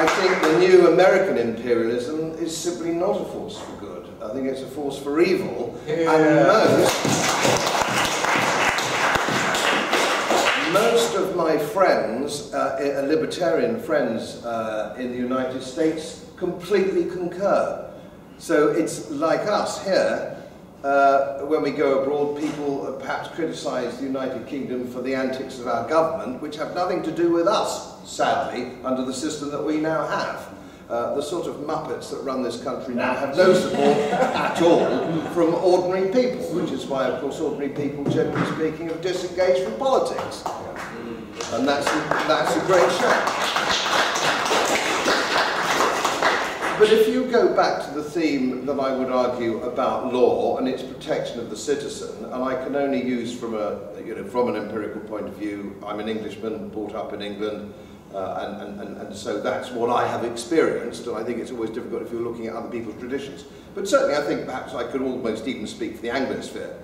I 0.00 0.06
think 0.20 0.42
the 0.42 0.58
new 0.58 0.88
American 0.88 1.36
imperialism 1.36 2.32
is 2.34 2.56
simply 2.56 2.92
not 2.92 3.20
a 3.20 3.24
force 3.24 3.58
for 3.58 3.72
good. 3.76 4.08
I 4.22 4.32
think 4.32 4.46
it's 4.46 4.62
a 4.62 4.66
force 4.66 4.98
for 4.98 5.20
evil. 5.20 5.78
Yeah. 5.86 6.14
And 6.14 6.46
most, 10.72 11.12
most 11.12 11.14
of 11.16 11.36
my 11.36 11.58
friends, 11.58 12.52
uh, 12.54 13.04
libertarian 13.06 13.80
friends 13.80 14.44
uh, 14.44 14.94
in 14.98 15.10
the 15.10 15.18
United 15.18 15.62
States, 15.62 16.26
completely 16.36 17.04
concur. 17.04 17.90
So 18.38 18.68
it's 18.68 19.10
like 19.10 19.40
us 19.40 19.84
here, 19.84 20.36
uh, 20.82 21.40
when 21.40 21.60
we 21.62 21.72
go 21.72 22.00
abroad, 22.00 22.40
people 22.40 22.96
perhaps 22.98 23.28
criticise 23.28 23.98
the 23.98 24.04
United 24.04 24.46
Kingdom 24.46 24.86
for 24.86 25.02
the 25.02 25.14
antics 25.14 25.58
of 25.58 25.66
our 25.66 25.86
government, 25.88 26.40
which 26.40 26.56
have 26.56 26.74
nothing 26.74 27.02
to 27.02 27.12
do 27.12 27.30
with 27.30 27.46
us, 27.46 27.89
sadly, 28.04 28.72
under 28.84 29.04
the 29.04 29.14
system 29.14 29.50
that 29.50 29.64
we 29.64 29.78
now 29.78 30.06
have. 30.06 30.54
Uh, 30.88 31.14
the 31.14 31.22
sort 31.22 31.46
of 31.46 31.54
muppets 31.58 32.10
that 32.10 32.20
run 32.24 32.42
this 32.42 32.60
country 32.64 32.94
now 32.94 33.14
have 33.14 33.36
no 33.36 33.54
support 33.54 33.96
at 34.36 34.60
all 34.60 35.22
from 35.32 35.54
ordinary 35.54 36.10
people, 36.12 36.44
which 36.52 36.72
is 36.72 36.84
why, 36.86 37.06
of 37.06 37.20
course, 37.20 37.38
ordinary 37.38 37.68
people, 37.68 38.02
generally 38.10 38.44
speaking, 38.56 38.88
have 38.88 39.00
disengaged 39.00 39.62
from 39.62 39.78
politics. 39.78 40.42
And 41.52 41.66
that's 41.66 41.86
a, 41.86 41.98
that's 42.26 42.56
a 42.56 42.66
great 42.66 42.90
shame. 42.98 43.60
But 46.80 46.92
if 46.92 47.08
you 47.08 47.30
go 47.30 47.54
back 47.54 47.84
to 47.84 47.90
the 47.92 48.02
theme 48.02 48.64
that 48.64 48.80
I 48.80 48.96
would 48.96 49.10
argue 49.10 49.60
about 49.64 50.14
law 50.14 50.56
and 50.56 50.66
its 50.66 50.82
protection 50.82 51.38
of 51.38 51.50
the 51.50 51.56
citizen, 51.56 52.24
and 52.24 52.42
I 52.42 52.54
can 52.64 52.74
only 52.74 53.04
use 53.06 53.38
from 53.38 53.54
a, 53.54 53.78
you 54.02 54.14
know, 54.14 54.24
from 54.24 54.48
an 54.48 54.56
empirical 54.56 55.02
point 55.02 55.28
of 55.28 55.34
view, 55.34 55.76
I'm 55.86 56.00
an 56.00 56.08
Englishman, 56.08 56.70
brought 56.70 56.94
up 56.94 57.12
in 57.12 57.20
England, 57.20 57.74
uh, 58.14 58.62
and, 58.62 58.80
and, 58.80 58.96
and 58.96 59.16
so 59.16 59.40
that's 59.40 59.70
what 59.70 59.90
I 59.90 60.06
have 60.06 60.24
experienced, 60.24 61.06
and 61.06 61.16
I 61.16 61.24
think 61.24 61.38
it's 61.38 61.50
always 61.50 61.70
difficult 61.70 62.02
if 62.02 62.12
you're 62.12 62.22
looking 62.22 62.46
at 62.48 62.54
other 62.56 62.68
people's 62.68 62.98
traditions. 62.98 63.44
But 63.74 63.88
certainly 63.88 64.16
I 64.16 64.22
think 64.22 64.46
perhaps 64.46 64.74
I 64.74 64.84
could 64.84 65.02
almost 65.02 65.46
even 65.46 65.66
speak 65.66 65.96
for 65.96 66.02
the 66.02 66.08
Anglosphere. 66.08 66.74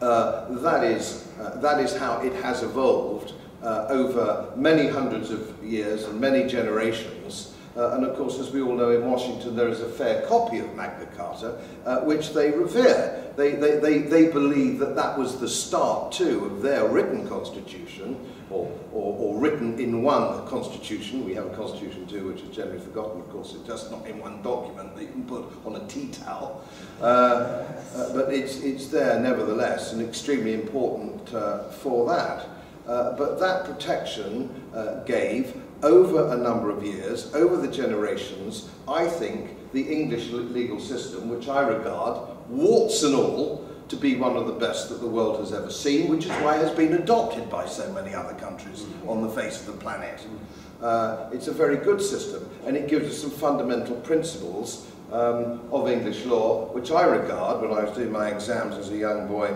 Uh, 0.00 0.48
that, 0.62 0.84
is, 0.84 1.28
uh, 1.40 1.60
that 1.60 1.80
is 1.80 1.96
how 1.96 2.20
it 2.22 2.32
has 2.42 2.62
evolved 2.62 3.32
uh, 3.62 3.86
over 3.88 4.52
many 4.56 4.86
hundreds 4.86 5.30
of 5.30 5.64
years 5.64 6.04
and 6.04 6.20
many 6.20 6.46
generations, 6.46 7.54
Uh, 7.78 7.94
and 7.94 8.04
of 8.04 8.16
course, 8.16 8.40
as 8.40 8.50
we 8.50 8.60
all 8.60 8.74
know, 8.74 8.90
in 8.90 9.08
Washington 9.08 9.54
there 9.54 9.68
is 9.68 9.80
a 9.80 9.88
fair 9.88 10.26
copy 10.26 10.58
of 10.58 10.74
Magna 10.74 11.06
Carta, 11.16 11.60
uh, 11.86 12.00
which 12.00 12.32
they 12.32 12.50
revere. 12.50 13.22
They, 13.36 13.52
they, 13.52 13.78
they, 13.78 13.98
they 13.98 14.26
believe 14.32 14.80
that 14.80 14.96
that 14.96 15.16
was 15.16 15.38
the 15.38 15.48
start, 15.48 16.10
too, 16.10 16.44
of 16.46 16.60
their 16.60 16.88
written 16.88 17.28
constitution, 17.28 18.18
or, 18.50 18.70
or, 18.92 19.14
or 19.18 19.38
written 19.38 19.78
in 19.78 20.02
one 20.02 20.46
constitution. 20.46 21.24
We 21.24 21.34
have 21.34 21.46
a 21.46 21.56
constitution, 21.56 22.06
too, 22.06 22.28
which 22.28 22.42
is 22.42 22.54
generally 22.54 22.80
forgotten, 22.80 23.20
of 23.20 23.30
course. 23.30 23.54
It's 23.54 23.66
just 23.66 23.90
not 23.90 24.06
in 24.06 24.18
one 24.18 24.42
document 24.42 24.94
that 24.96 25.02
you 25.02 25.08
can 25.10 25.24
put 25.24 25.44
on 25.66 25.76
a 25.76 25.86
tea 25.86 26.08
towel. 26.08 26.64
Uh, 27.00 27.04
uh, 27.04 28.12
but 28.14 28.32
it's, 28.32 28.60
it's 28.60 28.88
there, 28.88 29.20
nevertheless, 29.20 29.92
and 29.92 30.02
extremely 30.02 30.54
important 30.54 31.34
uh, 31.34 31.64
for 31.64 32.08
that. 32.08 32.48
Uh, 32.86 33.16
but 33.16 33.38
that 33.38 33.66
protection 33.66 34.48
uh, 34.74 35.04
gave 35.04 35.60
over 35.82 36.32
a 36.32 36.36
number 36.36 36.70
of 36.70 36.82
years, 36.82 37.34
over 37.34 37.56
the 37.56 37.68
generations, 37.68 38.70
I 38.88 39.06
think 39.06 39.72
the 39.72 39.82
English 39.82 40.30
legal 40.30 40.80
system, 40.80 41.28
which 41.28 41.48
I 41.48 41.60
regard, 41.60 42.28
warts 42.48 43.02
and 43.02 43.14
all, 43.14 43.67
to 43.88 43.96
be 43.96 44.16
one 44.16 44.36
of 44.36 44.46
the 44.46 44.52
best 44.52 44.88
that 44.90 45.00
the 45.00 45.06
world 45.06 45.40
has 45.40 45.52
ever 45.52 45.70
seen, 45.70 46.08
which 46.08 46.26
is 46.26 46.30
why 46.42 46.56
it 46.56 46.62
has 46.62 46.76
been 46.76 46.94
adopted 46.94 47.48
by 47.48 47.66
so 47.66 47.90
many 47.92 48.14
other 48.14 48.34
countries 48.34 48.84
on 49.06 49.22
the 49.22 49.28
face 49.28 49.60
of 49.60 49.66
the 49.66 49.72
planet. 49.72 50.26
Uh, 50.82 51.28
it's 51.32 51.48
a 51.48 51.52
very 51.52 51.76
good 51.76 52.00
system, 52.00 52.48
and 52.66 52.76
it 52.76 52.88
gives 52.88 53.08
us 53.08 53.22
some 53.22 53.30
fundamental 53.30 53.96
principles 53.96 54.86
um, 55.10 55.60
of 55.72 55.88
English 55.88 56.24
law, 56.26 56.66
which 56.72 56.90
I 56.90 57.04
regard, 57.04 57.62
when 57.62 57.72
I 57.72 57.84
was 57.84 57.96
doing 57.96 58.12
my 58.12 58.28
exams 58.28 58.76
as 58.76 58.90
a 58.90 58.96
young 58.96 59.26
boy 59.26 59.54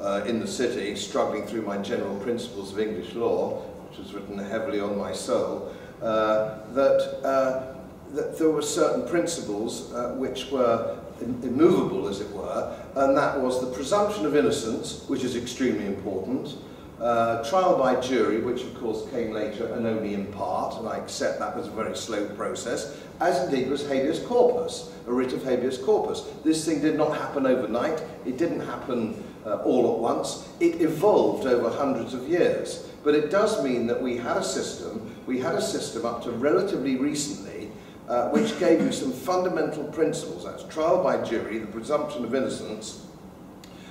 uh, 0.00 0.24
in 0.26 0.40
the 0.40 0.46
city, 0.46 0.96
struggling 0.96 1.46
through 1.46 1.62
my 1.62 1.78
general 1.78 2.16
principles 2.18 2.72
of 2.72 2.80
English 2.80 3.14
law, 3.14 3.62
which 3.88 3.98
was 3.98 4.12
written 4.12 4.38
heavily 4.38 4.80
on 4.80 4.98
my 4.98 5.12
soul, 5.12 5.72
uh, 6.02 6.58
that, 6.72 7.20
uh, 7.24 7.74
that 8.12 8.36
there 8.36 8.50
were 8.50 8.60
certain 8.60 9.08
principles 9.08 9.92
uh, 9.92 10.14
which 10.18 10.50
were 10.50 10.98
immovable, 11.20 12.08
as 12.08 12.20
it 12.20 12.30
were, 12.32 12.76
and 12.96 13.16
that 13.16 13.40
was 13.40 13.60
the 13.60 13.70
presumption 13.72 14.24
of 14.26 14.36
innocence, 14.36 15.04
which 15.08 15.24
is 15.24 15.36
extremely 15.36 15.86
important, 15.86 16.56
uh, 17.00 17.42
trial 17.48 17.76
by 17.76 18.00
jury, 18.00 18.40
which 18.40 18.62
of 18.62 18.74
course 18.78 19.08
came 19.10 19.32
later 19.32 19.66
and 19.74 19.86
only 19.86 20.14
in 20.14 20.26
part, 20.26 20.78
and 20.78 20.88
I 20.88 20.96
accept 20.96 21.40
that 21.40 21.56
was 21.56 21.66
a 21.66 21.70
very 21.72 21.96
slow 21.96 22.26
process, 22.30 22.96
as 23.20 23.44
indeed 23.44 23.68
was 23.68 23.86
habeas 23.86 24.20
corpus, 24.20 24.92
a 25.06 25.12
writ 25.12 25.32
of 25.32 25.42
habeas 25.42 25.78
corpus. 25.78 26.22
This 26.44 26.64
thing 26.64 26.80
did 26.80 26.96
not 26.96 27.16
happen 27.16 27.46
overnight, 27.46 28.02
it 28.24 28.38
didn't 28.38 28.60
happen 28.60 29.22
uh, 29.44 29.56
all 29.56 29.92
at 29.92 29.98
once, 29.98 30.48
it 30.60 30.80
evolved 30.80 31.46
over 31.46 31.68
hundreds 31.68 32.14
of 32.14 32.28
years. 32.28 32.88
But 33.02 33.14
it 33.14 33.30
does 33.30 33.62
mean 33.62 33.86
that 33.88 34.00
we 34.00 34.16
had 34.16 34.38
a 34.38 34.44
system, 34.44 35.14
we 35.26 35.38
had 35.38 35.56
a 35.56 35.60
system 35.60 36.06
up 36.06 36.22
to 36.24 36.30
relatively 36.30 36.96
recently, 36.96 37.53
uh, 38.08 38.28
which 38.28 38.58
gave 38.58 38.80
you 38.80 38.92
some 38.92 39.12
fundamental 39.12 39.84
principles. 39.84 40.44
That's 40.44 40.64
trial 40.64 41.02
by 41.02 41.22
jury, 41.22 41.58
the 41.58 41.66
presumption 41.66 42.24
of 42.24 42.34
innocence, 42.34 43.06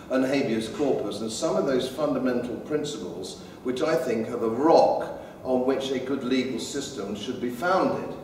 and 0.10 0.24
habeas 0.24 0.70
corpus. 0.70 1.22
And 1.22 1.32
some 1.32 1.56
of 1.56 1.66
those 1.66 1.90
fundamental 1.90 2.58
principles, 2.58 3.42
which 3.64 3.82
I 3.82 3.96
think 3.96 4.30
are 4.30 4.38
the 4.38 4.50
rock 4.50 5.20
on 5.44 5.66
which 5.66 5.92
a 5.92 6.00
good 6.00 6.24
legal 6.24 6.60
system 6.60 7.16
should 7.16 7.42
be 7.42 7.50
founded. 7.50 8.16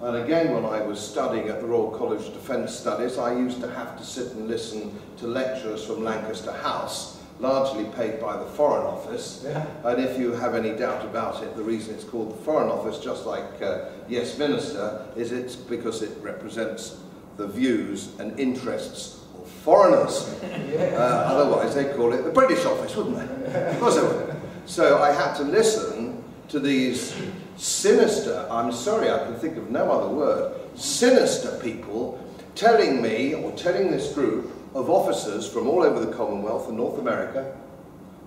And 0.00 0.16
again, 0.16 0.52
when 0.52 0.64
I 0.64 0.80
was 0.80 1.00
studying 1.00 1.48
at 1.48 1.60
the 1.60 1.66
Royal 1.66 1.90
College 1.90 2.26
of 2.26 2.32
Defence 2.32 2.72
Studies, 2.72 3.18
I 3.18 3.34
used 3.34 3.60
to 3.60 3.70
have 3.70 3.98
to 3.98 4.04
sit 4.04 4.32
and 4.32 4.46
listen 4.46 4.96
to 5.18 5.26
lecturers 5.26 5.84
from 5.84 6.04
Lancaster 6.04 6.52
House, 6.52 7.20
largely 7.40 7.84
paid 7.96 8.20
by 8.20 8.36
the 8.36 8.44
Foreign 8.44 8.86
Office. 8.86 9.42
Yeah. 9.44 9.66
And 9.84 10.00
if 10.00 10.16
you 10.16 10.32
have 10.32 10.54
any 10.54 10.70
doubt 10.70 11.04
about 11.04 11.42
it, 11.42 11.56
the 11.56 11.64
reason 11.64 11.94
it's 11.94 12.04
called 12.04 12.30
the 12.30 12.44
Foreign 12.44 12.70
Office, 12.70 12.98
just 12.98 13.26
like 13.26 13.60
uh, 13.60 13.86
Yes 14.08 14.38
Minister, 14.38 15.06
is 15.16 15.32
it's 15.32 15.56
because 15.56 16.02
it 16.02 16.16
represents 16.22 16.98
the 17.36 17.46
views 17.46 18.18
and 18.18 18.38
interests 18.38 19.24
of 19.36 19.48
foreigners. 19.48 20.28
Uh, 20.42 21.24
otherwise, 21.26 21.74
they'd 21.74 21.94
call 21.94 22.12
it 22.12 22.22
the 22.22 22.30
British 22.30 22.64
Office, 22.64 22.96
wouldn't 22.96 23.16
they? 23.16 23.70
Of 23.70 23.80
course 23.80 23.96
they 23.96 24.02
would. 24.02 24.34
So 24.66 25.02
I 25.02 25.12
had 25.12 25.34
to 25.34 25.44
listen 25.44 26.22
to 26.48 26.58
these 26.58 27.14
sinister, 27.56 28.46
I'm 28.50 28.72
sorry, 28.72 29.10
I 29.10 29.18
can 29.18 29.34
think 29.34 29.56
of 29.56 29.70
no 29.70 29.90
other 29.90 30.08
word, 30.08 30.54
sinister 30.74 31.58
people 31.62 32.24
telling 32.54 33.00
me, 33.02 33.34
or 33.34 33.52
telling 33.52 33.90
this 33.90 34.12
group, 34.12 34.50
of 34.74 34.90
officers 34.90 35.48
from 35.48 35.68
all 35.68 35.82
over 35.82 36.04
the 36.04 36.12
Commonwealth 36.12 36.68
and 36.68 36.76
North 36.76 36.98
America, 36.98 37.56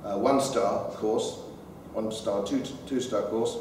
uh, 0.04 0.18
one 0.18 0.42
star 0.42 0.86
of 0.86 0.96
course, 0.96 1.40
one 1.94 2.12
star, 2.12 2.46
two, 2.46 2.64
two 2.88 3.00
star 3.00 3.24
course, 3.24 3.58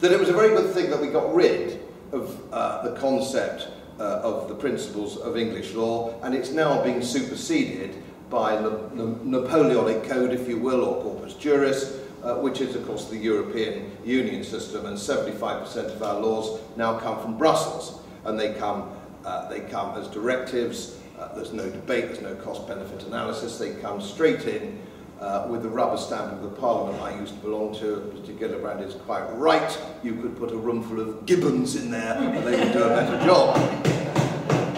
that 0.00 0.12
it 0.12 0.20
was 0.20 0.28
a 0.28 0.32
very 0.32 0.50
good 0.50 0.72
thing 0.72 0.90
that 0.90 1.00
we 1.00 1.08
got 1.08 1.34
rid 1.34 1.80
of 2.12 2.40
uh, 2.52 2.82
the 2.82 2.98
concept 3.00 3.68
uh, 3.98 4.20
of 4.22 4.48
the 4.48 4.54
principles 4.54 5.16
of 5.16 5.36
English 5.36 5.74
law, 5.74 6.14
and 6.22 6.34
it's 6.34 6.50
now 6.50 6.82
being 6.82 7.02
superseded 7.02 7.96
by 8.30 8.56
the, 8.56 8.70
the 8.94 9.06
Napoleonic 9.24 10.04
Code, 10.04 10.32
if 10.32 10.48
you 10.48 10.58
will, 10.58 10.84
or 10.84 11.02
Corpus 11.02 11.34
Juris, 11.34 12.00
uh, 12.22 12.36
which 12.36 12.60
is, 12.60 12.76
of 12.76 12.86
course, 12.86 13.06
the 13.06 13.16
European 13.16 13.90
Union 14.04 14.44
system, 14.44 14.86
and 14.86 14.96
75% 14.96 15.94
of 15.94 16.02
our 16.02 16.20
laws 16.20 16.60
now 16.76 16.98
come 16.98 17.20
from 17.20 17.36
Brussels, 17.36 18.00
and 18.24 18.38
they 18.38 18.54
come, 18.54 18.90
uh, 19.24 19.48
they 19.48 19.60
come 19.60 19.98
as 19.98 20.08
directives, 20.08 20.98
uh, 21.18 21.34
there's 21.34 21.52
no 21.52 21.68
debate, 21.68 22.06
there's 22.06 22.20
no 22.20 22.34
cost-benefit 22.36 23.02
analysis, 23.04 23.58
they 23.58 23.74
come 23.76 24.00
straight 24.00 24.44
in 24.44 24.78
uh, 25.20 25.46
with 25.48 25.62
the 25.62 25.68
rubber 25.68 25.96
stamp 25.96 26.32
of 26.32 26.42
the 26.42 26.48
parliament 26.48 27.02
I 27.02 27.18
used 27.18 27.34
to 27.34 27.40
belong 27.40 27.74
to. 27.76 28.12
Mr. 28.14 28.36
Gillibrand 28.38 28.86
is 28.86 28.94
quite 28.94 29.26
right. 29.34 29.78
You 30.02 30.14
could 30.14 30.36
put 30.36 30.52
a 30.52 30.56
room 30.56 30.82
full 30.82 31.00
of 31.00 31.26
gibbons 31.26 31.76
in 31.76 31.90
there 31.90 32.14
and 32.14 32.46
they 32.46 32.58
would 32.58 32.72
do 32.72 32.84
a 32.84 32.88
better 32.88 33.24
job. 33.26 33.56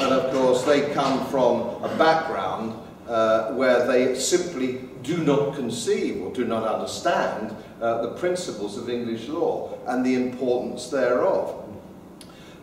And 0.01 0.13
of 0.15 0.33
course, 0.33 0.65
they 0.65 0.93
come 0.95 1.27
from 1.27 1.83
a 1.85 1.95
background 1.99 2.75
uh, 3.07 3.53
where 3.53 3.87
they 3.87 4.15
simply 4.15 4.81
do 5.03 5.19
not 5.19 5.55
conceive 5.55 6.23
or 6.23 6.33
do 6.33 6.45
not 6.45 6.65
understand 6.65 7.55
uh, 7.81 8.03
the 8.03 8.13
principles 8.13 8.79
of 8.79 8.89
English 8.89 9.29
law 9.29 9.79
and 9.87 10.05
the 10.05 10.15
importance 10.15 10.89
thereof. 10.89 11.57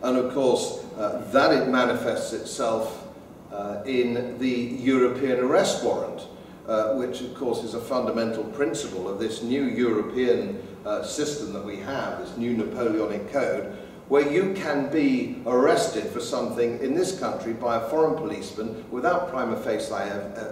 And 0.02 0.16
of 0.16 0.32
course, 0.32 0.84
uh, 0.96 1.28
that 1.32 1.52
it 1.52 1.68
manifests 1.68 2.32
itself 2.32 3.06
uh, 3.52 3.82
in 3.84 4.38
the 4.38 4.48
European 4.48 5.40
arrest 5.40 5.84
warrant, 5.84 6.22
uh, 6.68 6.94
which 6.94 7.22
of 7.22 7.34
course 7.34 7.64
is 7.64 7.74
a 7.74 7.80
fundamental 7.80 8.44
principle 8.44 9.08
of 9.08 9.18
this 9.18 9.42
new 9.42 9.64
European 9.64 10.62
uh, 10.84 11.02
system 11.02 11.52
that 11.52 11.64
we 11.64 11.78
have, 11.78 12.20
this 12.20 12.36
new 12.36 12.56
Napoleonic 12.56 13.32
Code, 13.32 13.76
where 14.08 14.30
you 14.30 14.54
can 14.54 14.90
be 14.90 15.42
arrested 15.46 16.04
for 16.04 16.20
something 16.20 16.78
in 16.80 16.94
this 16.94 17.18
country 17.18 17.52
by 17.52 17.76
a 17.76 17.88
foreign 17.88 18.16
policeman 18.16 18.84
without 18.90 19.28
prima 19.28 19.56
facie 19.56 19.92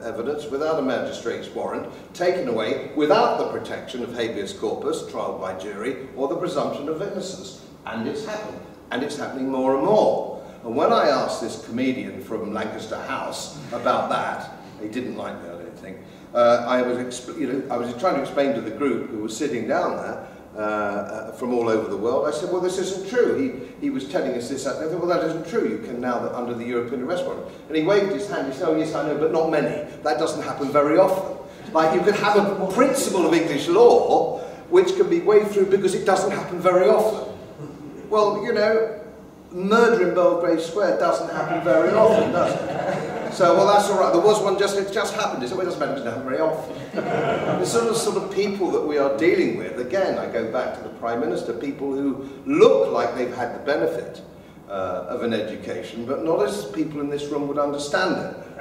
evidence, 0.05 0.45
without 0.47 0.79
a 0.79 0.83
magistrate's 0.83 1.49
warrant, 1.49 1.91
taken 2.13 2.49
away 2.49 2.91
without 2.97 3.39
the 3.39 3.49
protection 3.49 4.03
of 4.03 4.15
habeas 4.15 4.53
corpus, 4.53 5.11
trial 5.11 5.39
by 5.39 5.59
jury, 5.59 6.07
or 6.17 6.29
the 6.29 6.37
presumption 6.37 6.89
of 6.89 7.01
innocence. 7.01 7.65
And 7.87 8.07
it's 8.07 8.27
happened. 8.27 8.61
And 8.91 9.03
it's 9.03 9.17
happening 9.17 9.51
more 9.51 9.77
and 9.77 9.87
more. 9.87 10.45
And 10.63 10.77
when 10.77 10.93
I 10.93 11.09
asked 11.09 11.41
this 11.41 11.65
comedian 11.65 12.21
from 12.21 12.53
Lancaster 12.53 13.01
House 13.03 13.59
about 13.73 14.11
that, 14.11 14.53
he 14.83 14.89
didn't 14.89 15.17
like 15.17 15.43
me, 15.43 15.56
I. 15.87 16.37
Uh, 16.37 16.65
I, 16.69 16.83
was 16.83 17.29
you 17.39 17.53
know, 17.53 17.75
I 17.75 17.77
was 17.77 17.95
trying 17.97 18.17
to 18.17 18.23
explain 18.23 18.55
to 18.55 18.61
the 18.61 18.71
group 18.71 19.11
who 19.11 19.19
was 19.19 19.37
sitting 19.37 19.67
down 19.67 19.97
there 19.97 20.29
uh, 20.55 20.59
uh, 20.59 21.33
from 21.33 21.55
all 21.55 21.69
over 21.69 21.89
the 21.89 21.97
world. 21.97 22.27
I 22.27 22.31
said, 22.31 22.51
well, 22.51 22.61
this 22.61 22.79
isn't 22.79 23.09
true. 23.09 23.37
He, 23.37 23.85
he 23.87 23.91
was 23.91 24.09
telling 24.09 24.33
us 24.35 24.49
this. 24.49 24.65
That. 24.65 24.77
I 24.77 24.89
said, 24.89 24.99
well, 24.99 25.09
that 25.09 25.25
isn't 25.25 25.47
true. 25.49 25.69
You 25.69 25.79
can 25.79 26.01
now, 26.01 26.29
under 26.35 26.55
the 26.55 26.65
European 26.65 27.03
arrest 27.03 27.25
warrant. 27.25 27.47
And 27.69 27.77
he 27.77 27.83
waved 27.83 28.13
his 28.13 28.29
hand. 28.29 28.53
He 28.53 28.59
said, 28.59 28.69
oh, 28.69 28.77
yes, 28.77 28.95
I 28.95 29.07
know, 29.07 29.19
but 29.19 29.33
not 29.33 29.51
many. 29.51 29.91
That 30.03 30.19
doesn't 30.19 30.43
happen 30.43 30.71
very 30.71 30.99
often. 30.99 31.37
Like, 31.73 31.95
you 31.95 32.01
could 32.01 32.17
have 32.17 32.37
a 32.37 32.73
principle 32.73 33.27
of 33.27 33.35
English 33.35 33.69
law 33.69 34.41
which 34.71 34.97
can 34.97 35.09
be 35.09 35.21
waved 35.21 35.53
through 35.53 35.67
because 35.67 35.95
it 35.95 36.05
doesn't 36.05 36.33
happen 36.33 36.59
very 36.59 36.89
often. 36.89 37.33
Well, 38.09 38.43
you 38.43 38.53
know, 38.53 39.01
murder 39.53 40.09
in 40.09 40.15
Belgrave 40.15 40.61
Square 40.61 40.99
doesn't 40.99 41.35
happen 41.35 41.63
very 41.63 41.91
often, 41.91 42.33
does 42.33 42.55
it? 42.55 43.35
So, 43.35 43.55
well, 43.55 43.67
that's 43.67 43.91
all 43.91 44.01
right. 44.01 44.13
There 44.13 44.23
was 44.23 44.43
one 44.43 44.59
just, 44.59 44.79
it 44.79 44.93
just 44.93 45.15
happened. 45.15 45.43
It 45.43 45.51
doesn't 45.51 45.79
matter, 45.79 45.93
it 45.93 45.97
doesn't 45.97 46.09
happen 46.09 46.25
very 46.25 46.41
often. 46.41 46.75
the 46.95 47.67
sort 47.67 47.89
of, 47.89 47.97
sort 47.97 48.17
of 48.17 48.33
people 48.35 48.71
that 48.71 48.81
we 48.81 48.99
are 48.99 49.17
dealing 49.19 49.59
with, 49.59 49.79
again, 49.79 50.19
I 50.19 50.27
go 50.33 50.51
back 50.51 50.77
to 50.77 50.83
the 50.83 50.89
Prime 50.91 51.21
Minister, 51.21 51.53
people 51.53 51.93
who 51.93 52.29
look 52.47 52.93
like 52.93 53.15
they've 53.15 53.35
had 53.35 53.55
the 53.55 53.65
benefit 53.65 54.23
uh, 54.69 55.07
of 55.09 55.23
an 55.23 55.33
education, 55.33 56.07
but 56.07 56.25
not 56.25 56.43
as 56.43 56.67
people 56.71 57.01
in 57.01 57.11
this 57.11 57.27
room 57.27 57.47
would 57.49 57.59
understand 57.59 58.17
it. 58.17 58.61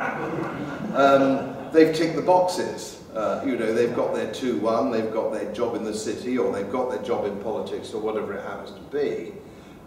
Um, 0.95 1.55
they've 1.71 1.95
ticked 1.95 2.15
the 2.15 2.21
boxes. 2.21 3.01
Uh, 3.15 3.41
you 3.45 3.57
know, 3.57 3.73
they've 3.73 3.95
got 3.95 4.13
their 4.13 4.27
2-1, 4.27 4.91
they've 4.91 5.13
got 5.13 5.31
their 5.31 5.51
job 5.53 5.75
in 5.75 5.85
the 5.85 5.93
city, 5.93 6.37
or 6.37 6.51
they've 6.51 6.71
got 6.71 6.89
their 6.89 7.01
job 7.01 7.25
in 7.25 7.37
politics, 7.39 7.93
or 7.93 8.01
whatever 8.01 8.33
it 8.33 8.43
happens 8.43 8.71
to 8.71 8.81
be. 8.91 9.33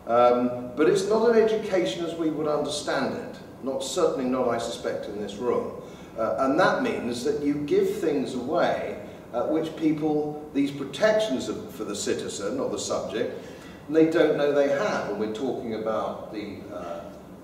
Um, 0.08 0.70
but 0.74 0.88
it's 0.88 1.06
not 1.06 1.30
an 1.30 1.42
education 1.42 2.04
as 2.04 2.14
we 2.14 2.30
would 2.30 2.48
understand 2.48 3.14
it. 3.14 3.38
Not 3.62 3.84
certainly 3.84 4.28
not, 4.28 4.48
I 4.48 4.58
suspect, 4.58 5.06
in 5.06 5.20
this 5.20 5.36
room. 5.36 5.82
Uh, 6.18 6.36
and 6.40 6.58
that 6.58 6.82
means 6.82 7.22
that 7.24 7.42
you 7.42 7.54
give 7.54 7.98
things 7.98 8.34
away 8.34 9.00
uh, 9.32 9.42
which 9.44 9.76
people, 9.76 10.48
these 10.54 10.70
protections 10.70 11.46
for 11.46 11.84
the 11.84 11.94
citizen 11.94 12.58
or 12.58 12.70
the 12.70 12.78
subject, 12.78 13.46
they 13.90 14.10
don't 14.10 14.36
know 14.36 14.52
they 14.52 14.68
have. 14.68 15.10
And 15.10 15.20
we're 15.20 15.34
talking 15.34 15.74
about 15.74 16.32
the 16.32 16.58
uh, 16.72 17.00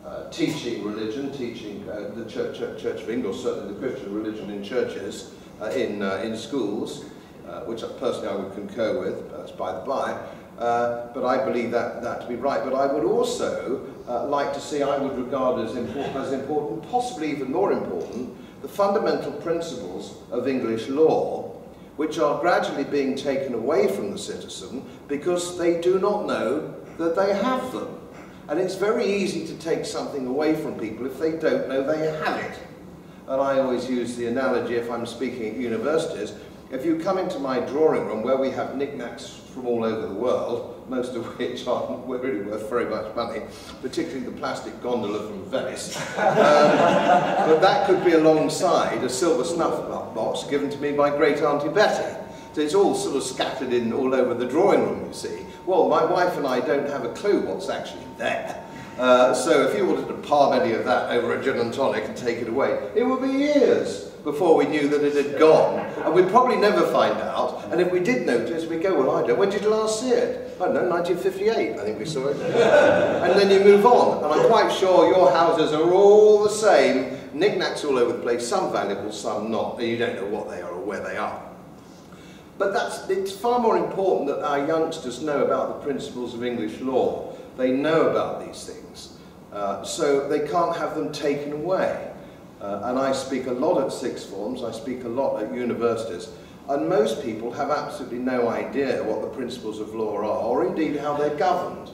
uh, 0.07 0.31
teaching 0.31 0.85
religion, 0.85 1.33
teaching 1.33 1.89
uh, 1.89 2.11
the 2.15 2.25
Church, 2.25 2.59
Church, 2.59 2.81
Church 2.81 3.03
of 3.03 3.11
England, 3.11 3.39
certainly 3.39 3.75
the 3.75 3.81
Christian 3.81 4.15
religion 4.15 4.51
in 4.51 4.63
churches, 4.63 5.33
uh, 5.61 5.67
in, 5.67 6.03
uh, 6.03 6.23
in 6.25 6.37
schools, 6.37 7.05
which 7.67 7.83
personally 8.01 8.29
I 8.29 8.35
would 8.35 8.53
concur 8.55 9.01
with, 9.01 9.31
that's 9.31 9.53
by 9.53 9.73
the 9.73 9.81
by. 9.81 10.19
Uh, 10.59 11.09
but 11.13 11.25
I 11.25 11.45
believe 11.45 11.73
that, 11.73 12.03
that 12.03 12.23
to 12.23 12.29
be 12.29 12.37
right. 12.37 12.63
But 12.63 12.75
I 12.75 12.87
would 12.93 13.05
also 13.05 13.85
uh, 14.09 14.27
like 14.27 14.53
to 14.55 14.61
see, 14.61 14.83
I 14.83 14.99
would 14.99 15.19
regard 15.19 15.67
as 15.67 15.77
important, 15.77 16.17
as 16.17 16.33
important, 16.33 16.89
possibly 16.91 17.31
even 17.33 17.51
more 17.51 17.73
important, 17.73 18.37
the 18.63 18.69
fundamental 18.69 19.33
principles 19.33 20.15
of 20.31 20.47
English 20.47 20.89
law, 20.89 21.51
which 21.97 22.19
are 22.19 22.41
gradually 22.41 22.85
being 22.85 23.17
taken 23.17 23.55
away 23.55 23.89
from 23.89 24.11
the 24.11 24.19
citizen 24.19 24.85
because 25.09 25.59
they 25.59 25.81
do 25.81 25.99
not 25.99 26.27
know 26.27 26.75
that 26.99 27.17
they 27.17 27.35
have 27.35 27.73
them. 27.73 28.01
And 28.49 28.61
it's 28.61 28.75
very 28.75 29.07
easy 29.07 29.47
to 29.47 29.55
take 29.59 29.85
something 29.85 30.27
away 30.27 30.55
from 30.55 30.79
people 30.79 31.07
if 31.07 31.19
they 31.19 31.33
don't 31.33 31.69
know 31.69 31.83
they 31.83 32.07
have 32.25 32.39
it. 32.39 32.59
And 33.27 33.41
I 33.41 33.59
always 33.59 33.89
use 33.89 34.17
the 34.17 34.27
analogy 34.27 34.75
if 34.75 34.91
I'm 34.91 35.07
speaking 35.07 35.49
at 35.49 35.57
universities, 35.57 36.33
if 36.75 36.85
you 36.85 36.99
come 36.99 37.19
into 37.19 37.39
my 37.39 37.61
drawing 37.61 38.05
room 38.05 38.23
where 38.23 38.37
we 38.37 38.51
have 38.51 38.77
knickknacks 38.77 39.41
from 39.53 39.67
all 39.67 39.85
over 39.85 40.09
the 40.09 40.15
world, 40.15 40.85
most 40.89 41.15
of 41.15 41.25
which 41.39 41.67
aren't 41.69 42.05
really 42.09 42.41
worth 42.41 42.69
very 42.69 42.87
much 42.87 43.15
money, 43.15 43.43
particularly 43.81 44.25
the 44.25 44.33
plastic 44.33 44.83
gondola 44.83 45.25
from 45.29 45.45
Venice, 45.45 45.97
um, 46.19 46.35
but 47.47 47.61
that 47.61 47.87
could 47.87 48.05
be 48.05 48.13
alongside 48.13 49.03
a 49.05 49.09
silver 49.09 49.45
snuff 49.45 49.89
box 50.15 50.43
given 50.45 50.69
to 50.69 50.79
me 50.79 50.91
by 50.91 51.11
great 51.11 51.39
Auntie 51.39 51.69
Betty. 51.69 52.21
So 52.55 52.61
it's 52.61 52.75
all 52.75 52.95
sort 52.95 53.17
of 53.17 53.23
scattered 53.23 53.73
in 53.73 53.93
all 53.93 54.15
over 54.15 54.35
the 54.35 54.47
drawing 54.47 54.83
room, 54.83 55.07
you 55.07 55.13
see. 55.13 55.47
Well, 55.67 55.89
my 55.89 56.05
wife 56.05 56.37
and 56.37 56.47
I 56.47 56.61
don't 56.61 56.89
have 56.89 57.05
a 57.05 57.13
clue 57.13 57.41
what's 57.41 57.69
actually 57.69 58.07
there. 58.17 58.65
Uh, 58.99 59.35
so 59.35 59.67
if 59.67 59.77
you 59.77 59.87
wanted 59.87 60.07
to 60.07 60.15
palm 60.29 60.61
any 60.61 60.73
of 60.73 60.85
that 60.85 61.11
over 61.11 61.39
a 61.39 61.43
gin 61.43 61.59
and 61.59 61.75
tonic 61.75 62.05
and 62.05 62.17
take 62.17 62.39
it 62.39 62.49
away, 62.49 62.91
it 62.95 63.03
would 63.03 63.23
be 63.23 63.39
years 63.39 64.14
before 64.25 64.57
we 64.57 64.65
knew 64.65 64.89
that 64.89 65.05
it 65.05 65.15
had 65.15 65.39
gone. 65.39 65.79
And 66.05 66.15
we'd 66.15 66.29
probably 66.29 66.57
never 66.57 66.87
find 66.87 67.17
out. 67.21 67.63
And 67.71 67.81
if 67.81 67.93
we 67.93 68.01
did 68.01 68.27
notice, 68.27 68.67
we'd 68.67 68.83
go, 68.83 68.99
well, 68.99 69.17
I 69.17 69.27
don't. 69.27 69.39
When 69.39 69.51
did 69.51 69.63
you 69.63 69.69
last 69.69 70.01
see 70.01 70.11
it? 70.11 70.57
I 70.61 70.65
don't 70.65 70.75
know, 70.75 70.89
1958, 70.89 71.79
I 71.79 71.85
think 71.85 71.99
we 71.99 72.07
saw 72.07 72.29
it. 72.29 72.37
and 72.41 73.39
then 73.39 73.51
you 73.51 73.63
move 73.63 73.85
on. 73.85 74.25
And 74.25 74.41
I'm 74.41 74.49
quite 74.49 74.73
sure 74.73 75.09
your 75.09 75.31
houses 75.31 75.73
are 75.73 75.93
all 75.93 76.43
the 76.43 76.51
same, 76.51 77.19
knickknacks 77.35 77.85
all 77.85 77.99
over 77.99 78.13
the 78.13 78.23
place, 78.23 78.47
some 78.47 78.73
valuable, 78.73 79.13
some 79.13 79.51
not. 79.51 79.79
And 79.79 79.89
you 79.89 79.99
don't 79.99 80.17
know 80.17 80.27
what 80.27 80.49
they 80.49 80.63
are 80.63 80.71
or 80.71 80.81
where 80.81 81.01
they 81.01 81.17
are. 81.17 81.43
But 82.57 82.73
that's, 82.73 83.09
it's 83.11 83.33
far 83.33 83.59
more 83.59 83.77
important 83.77 84.29
that 84.29 84.43
our 84.43 84.67
youngsters 84.67 85.21
know 85.21 85.45
about 85.45 85.69
the 85.69 85.85
principles 85.85 86.35
of 86.35 86.45
English 86.45 86.81
law. 86.81 87.37
They 87.59 87.73
know 87.73 88.09
about 88.09 88.47
these 88.47 88.65
things. 88.65 89.19
Uh, 89.53 89.85
so 89.85 90.29
they 90.29 90.49
can't 90.49 90.77
have 90.77 90.95
them 90.95 91.13
taken 91.13 91.53
away. 91.53 92.14
Uh, 92.65 92.81
and 92.85 92.99
I 92.99 93.13
speak 93.13 93.47
a 93.47 93.53
lot 93.53 93.85
at 93.85 93.93
sixth 93.93 94.31
forms, 94.31 94.63
I 94.63 94.73
speak 94.73 95.05
a 95.05 95.09
lot 95.09 95.43
at 95.43 95.53
universities, 95.53 96.31
and 96.71 96.89
most 96.89 97.23
people 97.23 97.53
have 97.53 97.71
absolutely 97.71 98.21
no 98.21 98.49
idea 98.49 99.05
what 99.05 99.21
the 99.21 99.27
principles 99.27 99.81
of 99.81 99.95
law 99.95 100.17
are, 100.17 100.25
or 100.25 100.67
indeed 100.67 100.97
how 100.97 101.15
they're 101.15 101.37
governed. 101.37 101.91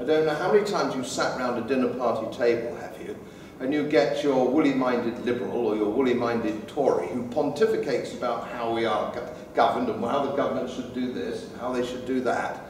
I 0.00 0.02
don't 0.02 0.26
know 0.26 0.34
how 0.34 0.52
many 0.52 0.66
times 0.66 0.96
you've 0.96 1.06
sat 1.06 1.38
round 1.38 1.64
a 1.64 1.68
dinner 1.68 1.94
party 1.94 2.26
table, 2.36 2.74
have 2.74 3.00
you, 3.00 3.16
and 3.60 3.72
you 3.72 3.88
get 3.88 4.24
your 4.24 4.48
woolly-minded 4.48 5.24
liberal 5.24 5.64
or 5.64 5.76
your 5.76 5.90
woolly-minded 5.90 6.66
Tory 6.66 7.06
who 7.06 7.22
pontificates 7.28 8.12
about 8.12 8.48
how 8.48 8.74
we 8.74 8.86
are 8.86 9.14
go 9.14 9.24
governed 9.54 9.90
and 9.90 10.04
how 10.04 10.26
the 10.26 10.34
government 10.34 10.70
should 10.70 10.92
do 10.92 11.12
this 11.12 11.44
and 11.44 11.60
how 11.60 11.70
they 11.70 11.86
should 11.86 12.04
do 12.04 12.20
that. 12.22 12.60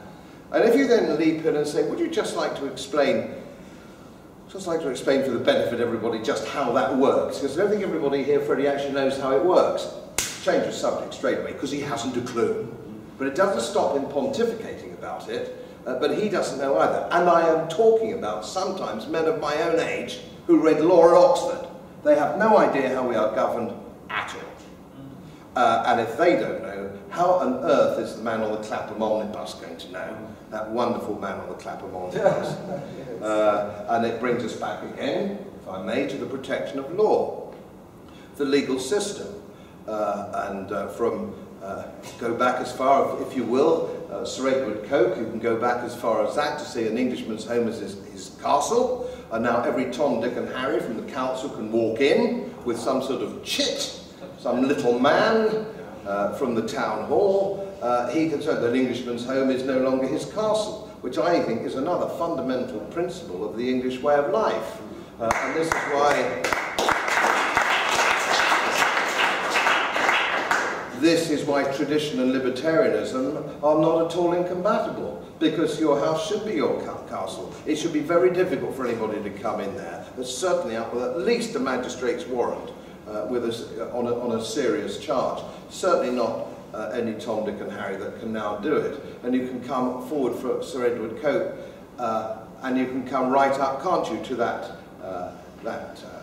And 0.51 0.63
if 0.63 0.75
you 0.75 0.85
then 0.85 1.17
leap 1.17 1.43
in 1.43 1.55
and 1.55 1.65
say, 1.65 1.89
would 1.89 1.97
you 1.99 2.11
just 2.11 2.35
like 2.35 2.55
to 2.57 2.67
explain 2.67 3.33
just 4.51 4.67
like 4.67 4.81
to 4.81 4.89
explain 4.89 5.23
for 5.23 5.31
the 5.31 5.39
benefit 5.39 5.75
of 5.75 5.79
everybody 5.79 6.21
just 6.21 6.45
how 6.49 6.73
that 6.73 6.95
works, 6.97 7.39
because 7.39 7.57
I 7.57 7.61
don't 7.61 7.71
think 7.71 7.83
everybody 7.83 8.21
here, 8.21 8.41
Freddie, 8.41 8.67
actually 8.67 8.91
knows 8.91 9.17
how 9.17 9.31
it 9.31 9.43
works. 9.43 9.93
Change 10.43 10.65
the 10.65 10.73
subject 10.73 11.13
straight 11.13 11.39
away, 11.39 11.53
because 11.53 11.71
he 11.71 11.79
hasn't 11.79 12.17
a 12.17 12.21
clue. 12.21 12.67
But 13.17 13.27
it 13.27 13.35
doesn't 13.35 13.61
stop 13.61 13.95
him 13.95 14.05
pontificating 14.05 14.93
about 14.93 15.29
it, 15.29 15.65
uh, 15.85 15.99
but 15.99 16.17
he 16.17 16.27
doesn't 16.27 16.59
know 16.59 16.77
either. 16.79 17.07
And 17.11 17.29
I 17.29 17.47
am 17.47 17.69
talking 17.69 18.13
about 18.13 18.45
sometimes 18.45 19.07
men 19.07 19.25
of 19.25 19.39
my 19.39 19.55
own 19.61 19.79
age 19.79 20.19
who 20.47 20.61
read 20.61 20.81
law 20.81 21.07
at 21.07 21.13
Oxford. 21.13 21.69
They 22.03 22.15
have 22.15 22.37
no 22.37 22.57
idea 22.57 22.93
how 22.93 23.07
we 23.07 23.15
are 23.15 23.33
governed 23.33 23.71
at 24.09 24.35
all. 24.35 24.41
Uh, 25.55 25.83
and 25.87 26.01
if 26.01 26.17
they 26.17 26.35
don't 26.35 26.61
know, 26.61 26.91
how 27.09 27.31
on 27.35 27.63
earth 27.63 27.99
is 27.99 28.17
the 28.17 28.23
man 28.23 28.41
on 28.41 28.51
the 28.51 28.67
Clapham 28.67 29.01
omnibus 29.01 29.53
going 29.53 29.77
to 29.77 29.91
know? 29.91 30.17
That 30.51 30.69
wonderful 30.69 31.17
man 31.17 31.39
on 31.39 31.47
the 31.47 31.55
Clapham 31.55 31.95
omnibus. 31.95 32.55
Uh, 33.21 33.85
and 33.89 34.03
it 34.03 34.19
brings 34.19 34.43
us 34.43 34.55
back 34.55 34.81
again, 34.81 35.37
if 35.61 35.69
I 35.69 35.83
may, 35.83 36.07
to 36.07 36.17
the 36.17 36.25
protection 36.25 36.79
of 36.79 36.91
law, 36.95 37.53
the 38.37 38.43
legal 38.43 38.79
system. 38.79 39.27
Uh, 39.87 40.47
and 40.49 40.71
uh, 40.71 40.87
from, 40.87 41.35
uh, 41.61 41.83
go 42.17 42.33
back 42.33 42.59
as 42.59 42.75
far, 42.75 43.21
if 43.21 43.35
you 43.35 43.43
will, 43.43 44.07
uh, 44.11 44.25
Sir 44.25 44.49
Edward 44.49 44.89
Coke, 44.89 45.17
you 45.17 45.25
can 45.25 45.37
go 45.37 45.55
back 45.55 45.83
as 45.83 45.95
far 45.95 46.25
as 46.25 46.35
that 46.35 46.57
to 46.57 46.65
see 46.65 46.87
an 46.87 46.97
Englishman's 46.97 47.45
home 47.45 47.67
as 47.67 47.77
his, 47.77 48.03
his 48.07 48.37
castle, 48.41 49.07
and 49.31 49.43
now 49.43 49.61
every 49.61 49.91
Tom, 49.91 50.19
Dick 50.19 50.35
and 50.35 50.49
Harry 50.49 50.79
from 50.79 50.97
the 50.97 51.11
council 51.11 51.49
can 51.49 51.71
walk 51.71 52.01
in 52.01 52.51
with 52.65 52.79
some 52.79 53.03
sort 53.03 53.21
of 53.21 53.43
chit, 53.43 54.01
some 54.39 54.67
little 54.67 54.97
man 54.97 55.67
uh, 56.07 56.33
from 56.33 56.55
the 56.55 56.67
town 56.67 57.05
hall. 57.05 57.70
Uh, 57.81 58.09
he 58.09 58.29
say 58.29 58.37
that 58.37 58.63
an 58.63 58.75
Englishman's 58.75 59.25
home 59.25 59.49
is 59.49 59.63
no 59.63 59.79
longer 59.79 60.07
his 60.07 60.25
castle 60.25 60.91
which 61.01 61.17
I 61.17 61.41
think 61.41 61.63
is 61.63 61.75
another 61.75 62.07
fundamental 62.07 62.79
principle 62.91 63.47
of 63.47 63.57
the 63.57 63.67
English 63.67 64.01
way 64.01 64.15
of 64.15 64.31
life. 64.31 64.79
Uh, 65.19 65.31
and 65.43 65.55
this 65.55 65.67
is 65.67 65.73
why 65.73 66.41
this 70.99 71.29
is 71.31 71.43
why 71.45 71.63
tradition 71.73 72.19
and 72.19 72.31
libertarianism 72.31 73.63
are 73.63 73.79
not 73.79 74.05
at 74.05 74.15
all 74.15 74.33
incompatible 74.33 75.25
because 75.39 75.79
your 75.79 75.99
house 75.99 76.27
should 76.27 76.45
be 76.45 76.53
your 76.53 76.79
castle. 77.09 77.51
It 77.65 77.77
should 77.77 77.93
be 77.93 77.99
very 77.99 78.31
difficult 78.31 78.75
for 78.75 78.85
anybody 78.85 79.23
to 79.23 79.29
come 79.41 79.59
in 79.59 79.75
there, 79.75 80.05
but 80.15 80.27
certainly 80.27 80.75
up 80.75 80.93
with 80.93 81.03
at 81.03 81.17
least 81.17 81.55
a 81.55 81.59
magistrate's 81.59 82.25
warrant 82.27 82.69
uh, 83.07 83.25
with 83.27 83.45
a, 83.45 83.91
on, 83.91 84.05
a, 84.05 84.13
on 84.19 84.39
a 84.39 84.45
serious 84.45 84.99
charge. 84.99 85.43
Certainly 85.71 86.15
not 86.15 86.47
uh, 86.73 86.89
any 86.93 87.13
Tom, 87.19 87.45
Dick 87.45 87.59
and 87.59 87.71
Harry 87.71 87.97
that 87.97 88.19
can 88.19 88.33
now 88.33 88.57
do 88.57 88.75
it. 88.75 89.03
And 89.23 89.33
you 89.33 89.47
can 89.47 89.63
come 89.63 90.07
forward 90.07 90.35
for 90.39 90.63
Sir 90.63 90.85
Edward 90.85 91.21
Coke 91.21 91.55
uh, 91.99 92.37
and 92.63 92.77
you 92.77 92.85
can 92.85 93.07
come 93.07 93.29
right 93.29 93.57
up, 93.59 93.81
can't 93.81 94.09
you, 94.09 94.23
to 94.25 94.35
that, 94.35 94.71
uh, 95.03 95.31
that 95.63 96.03
uh, 96.05 96.21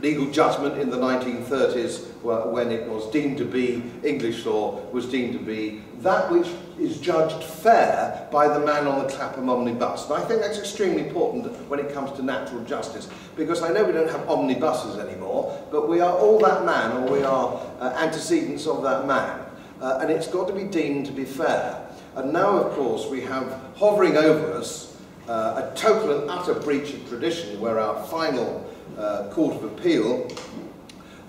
legal 0.00 0.30
judgment 0.30 0.78
in 0.78 0.90
the 0.90 0.96
1930s 0.96 2.08
when 2.22 2.70
it 2.70 2.88
was 2.88 3.10
deemed 3.10 3.36
to 3.38 3.44
be, 3.44 3.82
English 4.04 4.44
law 4.46 4.80
was 4.92 5.06
deemed 5.06 5.32
to 5.32 5.44
be 5.44 5.82
that 5.98 6.30
which 6.30 6.48
is 6.80 7.00
judged 7.00 7.44
fair 7.44 8.26
by 8.32 8.48
the 8.48 8.58
man 8.58 8.88
on 8.88 9.06
the 9.06 9.12
Clapham 9.12 9.48
omnibus. 9.48 10.04
And 10.06 10.14
I 10.14 10.24
think 10.24 10.40
that's 10.40 10.58
extremely 10.58 11.06
important 11.06 11.46
when 11.68 11.78
it 11.78 11.92
comes 11.94 12.10
to 12.16 12.22
natural 12.22 12.64
justice, 12.64 13.08
because 13.36 13.62
I 13.62 13.72
know 13.72 13.84
we 13.84 13.92
don't 13.92 14.10
have 14.10 14.28
omnibuses 14.28 14.98
anymore, 14.98 15.64
but 15.70 15.88
we 15.88 16.00
are 16.00 16.16
all 16.16 16.38
that 16.40 16.64
man, 16.64 16.96
or 16.96 17.12
we 17.12 17.22
are 17.22 17.60
uh, 17.78 17.96
antecedents 18.00 18.66
of 18.66 18.82
that 18.82 19.06
man 19.06 19.40
uh, 19.82 19.98
and 20.00 20.10
it's 20.10 20.28
got 20.28 20.46
to 20.46 20.54
be 20.54 20.64
deemed 20.64 21.06
to 21.06 21.12
be 21.12 21.24
fair. 21.24 21.84
And 22.14 22.32
now, 22.32 22.58
of 22.58 22.72
course, 22.74 23.06
we 23.06 23.20
have 23.22 23.60
hovering 23.76 24.16
over 24.16 24.52
us 24.52 24.96
uh, 25.28 25.70
a 25.72 25.76
total 25.76 26.20
and 26.20 26.30
utter 26.30 26.54
breach 26.54 26.94
of 26.94 27.08
tradition 27.08 27.60
where 27.60 27.78
our 27.78 28.02
final 28.04 28.70
uh, 28.96 29.28
Court 29.30 29.56
of 29.56 29.64
Appeal 29.64 30.28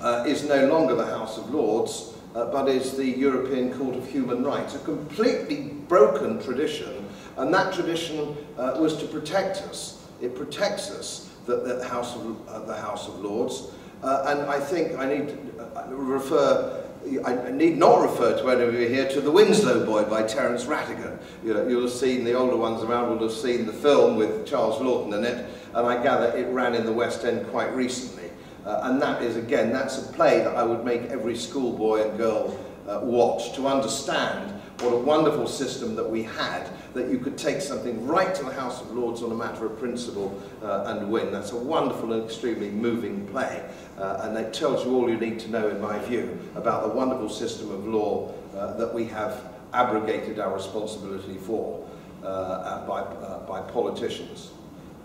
uh, 0.02 0.24
is 0.28 0.44
no 0.44 0.68
longer 0.68 0.94
the 0.96 1.06
House 1.06 1.38
of 1.38 1.50
Lords, 1.50 2.14
uh, 2.36 2.46
but 2.46 2.68
is 2.68 2.96
the 2.96 3.06
European 3.06 3.74
Court 3.74 3.96
of 3.96 4.08
Human 4.08 4.44
Rights, 4.44 4.76
a 4.76 4.80
completely 4.80 5.70
broken 5.88 6.42
tradition, 6.42 7.08
and 7.38 7.54
that 7.54 7.74
tradition 7.74 8.36
uh, 8.58 8.76
was 8.80 8.98
to 8.98 9.06
protect 9.06 9.58
us. 9.64 10.06
It 10.22 10.36
protects 10.36 10.92
us, 10.92 11.32
the, 11.46 11.58
the, 11.58 11.88
House, 11.88 12.16
of, 12.16 12.68
the 12.68 12.76
House 12.76 13.08
of 13.08 13.20
Lords, 13.20 13.72
and 14.04 14.42
I 14.42 14.60
think 14.60 14.98
I 14.98 15.06
need 15.06 15.30
to 15.30 15.96
refer 15.96 16.83
I 17.26 17.52
need 17.52 17.78
not 17.78 18.02
refer 18.02 18.38
to 18.38 18.50
any 18.50 18.64
of 18.64 18.74
you 18.74 18.88
here 18.88 19.08
to 19.10 19.22
The 19.22 19.32
Winslow 19.32 19.86
Boy 19.86 20.04
by 20.04 20.24
Terence 20.24 20.66
Rattigan. 20.66 21.20
You 21.44 21.54
know, 21.54 21.68
you'll 21.68 21.82
have 21.82 21.92
seen, 21.92 22.24
the 22.24 22.34
older 22.34 22.56
ones 22.56 22.82
around 22.82 23.10
will 23.10 23.28
have 23.28 23.38
seen 23.38 23.66
the 23.66 23.74
film 23.74 24.16
with 24.16 24.46
Charles 24.46 24.82
Lawton 24.82 25.14
in 25.14 25.26
it, 25.26 25.50
and 25.74 25.86
I 25.86 26.02
gather 26.02 26.36
it 26.38 26.48
ran 26.54 26.76
in 26.76 26.86
the 26.86 26.94
West 26.94 27.26
End 27.26 27.46
quite 27.48 27.74
recently. 27.76 28.30
Uh, 28.66 28.82
and 28.84 29.02
that 29.02 29.22
is, 29.22 29.36
again, 29.36 29.74
that's 29.74 29.98
a 29.98 30.14
play 30.14 30.40
that 30.40 30.56
I 30.56 30.64
would 30.64 30.86
make 30.86 31.04
every 31.04 31.36
schoolboy 31.36 32.08
and 32.08 32.18
girl 32.18 32.58
uh, 32.88 33.02
watch 33.04 33.54
to 33.56 33.68
understand 33.68 34.62
what 34.80 34.94
a 34.94 34.98
wonderful 34.98 35.48
system 35.48 35.96
that 35.96 36.10
we 36.10 36.24
had 36.24 36.70
that 36.94 37.10
you 37.10 37.18
could 37.18 37.38
take 37.38 37.62
something 37.62 38.06
right 38.06 38.34
to 38.36 38.44
the 38.44 38.54
House 38.54 38.82
of 38.82 38.92
Lords 38.92 39.22
on 39.22 39.32
a 39.32 39.36
matter 39.36 39.66
of 39.66 39.80
principle 39.80 40.42
uh, 40.62 40.86
and 40.88 41.12
win. 41.12 41.32
That's 41.32 41.52
a 41.52 41.58
wonderful 41.58 42.14
and 42.14 42.24
extremely 42.24 42.70
moving 42.70 43.28
play. 43.28 43.64
Uh, 43.98 44.22
and 44.24 44.38
it 44.38 44.54
tells 44.54 44.86
you 44.86 44.96
all 44.96 45.10
you 45.10 45.18
need 45.18 45.40
to 45.40 45.50
know, 45.50 45.68
in 45.70 45.80
my 45.80 46.00
view, 46.00 46.40
about 46.56 46.84
the 46.88 46.94
wonderful 46.94 47.30
system 47.30 47.72
of 47.72 47.88
law 47.88 48.34
uh, 48.56 48.74
that 48.78 48.94
we 48.94 49.06
have 49.06 49.44
abrogated 49.74 50.40
our 50.40 50.54
responsibility 50.54 51.38
for. 51.38 51.84
uh, 52.24 52.86
by, 52.88 53.02
uh, 53.02 53.40
by 53.46 53.62
politicians, 53.62 54.52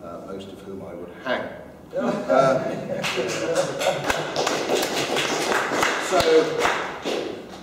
uh, 0.03 0.21
most 0.27 0.49
of 0.49 0.61
whom 0.63 0.83
I 0.85 0.95
would 0.95 1.11
hang. 1.25 1.49
Uh, 1.97 2.63
so 6.09 6.21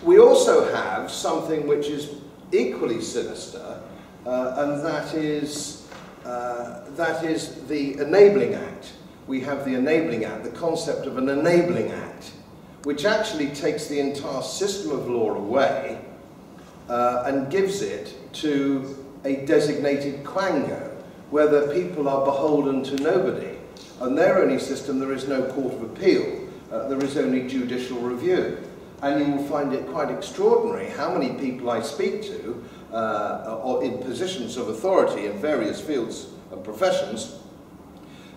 we 0.04 0.20
also 0.20 0.74
have 0.74 1.12
something 1.12 1.68
which 1.68 1.88
is 1.88 2.16
equally 2.52 3.02
sinister, 3.02 3.80
uh, 4.26 4.56
and 4.58 4.84
that 4.84 5.14
is, 5.14 5.88
uh, 6.26 6.82
that 6.92 7.24
is 7.24 7.56
the 7.68 8.00
Enabling 8.00 8.56
Act. 8.56 8.94
We 9.28 9.42
have 9.42 9.66
the 9.66 9.74
Enabling 9.74 10.24
Act, 10.26 10.44
the 10.44 10.52
concept 10.52 11.08
of 11.08 11.18
an 11.18 11.30
Enabling 11.30 11.92
Act, 11.92 12.32
which 12.84 13.06
actually 13.06 13.48
takes 13.48 13.88
the 13.88 14.00
entire 14.00 14.44
system 14.44 14.92
of 14.92 15.10
law 15.10 15.34
away 15.34 16.00
uh, 16.90 17.24
and 17.26 17.50
gives 17.50 17.82
it 17.82 18.14
to 18.34 19.04
a 19.24 19.38
designated 19.48 20.24
quango, 20.24 20.92
where 21.32 21.48
the 21.48 21.74
people 21.74 22.08
are 22.08 22.24
beholden 22.24 22.84
to 22.84 22.96
nobody. 22.98 23.58
And 24.00 24.16
their 24.16 24.44
only 24.44 24.60
system, 24.60 25.00
there 25.00 25.14
is 25.14 25.28
no 25.28 25.52
court 25.54 25.74
of 25.74 25.82
appeal. 25.82 26.48
Uh, 26.72 26.88
there 26.88 27.04
is 27.04 27.18
only 27.18 27.48
judicial 27.48 27.98
review. 27.98 28.60
And 29.02 29.20
you 29.20 29.34
will 29.34 29.44
find 29.46 29.74
it 29.74 29.88
quite 29.88 30.12
extraordinary 30.12 30.90
how 30.90 31.18
many 31.18 31.34
people 31.40 31.72
I 31.72 31.82
speak 31.82 32.22
to 32.24 32.64
uh, 32.94 33.60
or 33.64 33.84
in 33.84 33.98
positions 34.00 34.58
of 34.58 34.70
authority 34.70 35.26
in 35.26 35.40
various 35.40 35.82
fields 35.82 36.28
and 36.52 36.64
professions 36.64 37.40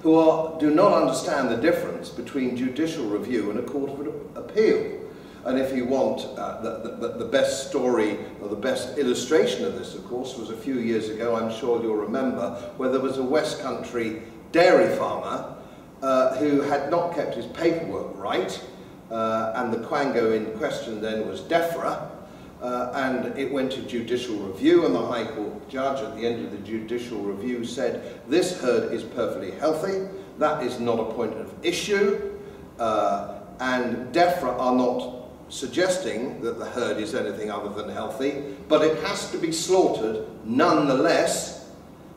who 0.02 0.14
are, 0.14 0.58
do 0.60 0.70
not 0.70 0.92
understand 0.92 1.50
the 1.50 1.56
difference 1.56 2.08
between 2.08 2.56
judicial 2.56 3.06
review 3.06 3.50
and 3.50 3.58
a 3.58 3.62
court 3.62 3.90
of 3.90 4.36
appeal. 4.36 4.98
And 5.44 5.58
if 5.58 5.74
you 5.74 5.84
want, 5.84 6.26
uh, 6.38 6.60
the, 6.60 6.96
the, 6.96 7.18
the 7.18 7.24
best 7.24 7.68
story 7.68 8.18
or 8.42 8.48
the 8.48 8.56
best 8.56 8.98
illustration 8.98 9.64
of 9.64 9.78
this, 9.78 9.94
of 9.94 10.04
course, 10.04 10.36
was 10.36 10.50
a 10.50 10.56
few 10.56 10.74
years 10.74 11.08
ago, 11.08 11.36
I'm 11.36 11.52
sure 11.52 11.82
you'll 11.82 11.96
remember, 11.96 12.50
where 12.76 12.90
there 12.90 13.00
was 13.00 13.18
a 13.18 13.22
West 13.22 13.60
Country 13.62 14.22
dairy 14.52 14.94
farmer 14.96 15.56
uh, 16.02 16.36
who 16.36 16.60
had 16.60 16.90
not 16.90 17.14
kept 17.14 17.34
his 17.34 17.46
paperwork 17.46 18.16
right, 18.16 18.62
uh, 19.10 19.52
and 19.56 19.72
the 19.72 19.78
quango 19.78 20.36
in 20.36 20.56
question 20.58 21.00
then 21.00 21.26
was 21.26 21.40
DEFRA, 21.42 22.10
uh, 22.62 22.90
and 22.94 23.38
it 23.38 23.52
went 23.52 23.70
to 23.72 23.82
judicial 23.82 24.36
review, 24.36 24.84
and 24.86 24.94
the 24.94 25.06
High 25.06 25.26
Court 25.26 25.68
judge 25.68 26.00
at 26.00 26.16
the 26.16 26.26
end 26.26 26.44
of 26.44 26.50
the 26.50 26.58
judicial 26.58 27.18
review 27.20 27.64
said, 27.64 28.20
this 28.28 28.60
herd 28.60 28.92
is 28.92 29.02
perfectly 29.02 29.52
healthy, 29.52 30.08
that 30.38 30.62
is 30.62 30.80
not 30.80 30.98
a 30.98 31.12
point 31.12 31.34
of 31.34 31.52
issue, 31.62 32.38
uh, 32.78 33.40
and 33.60 34.12
DEFRA 34.14 34.58
are 34.58 34.74
not 34.74 35.14
suggesting 35.48 36.40
that 36.42 36.58
the 36.58 36.64
herd 36.64 36.98
is 36.98 37.14
anything 37.14 37.50
other 37.50 37.70
than 37.70 37.92
healthy, 37.92 38.42
but 38.68 38.82
it 38.82 39.02
has 39.02 39.30
to 39.30 39.38
be 39.38 39.52
slaughtered 39.52 40.26
nonetheless, 40.44 41.70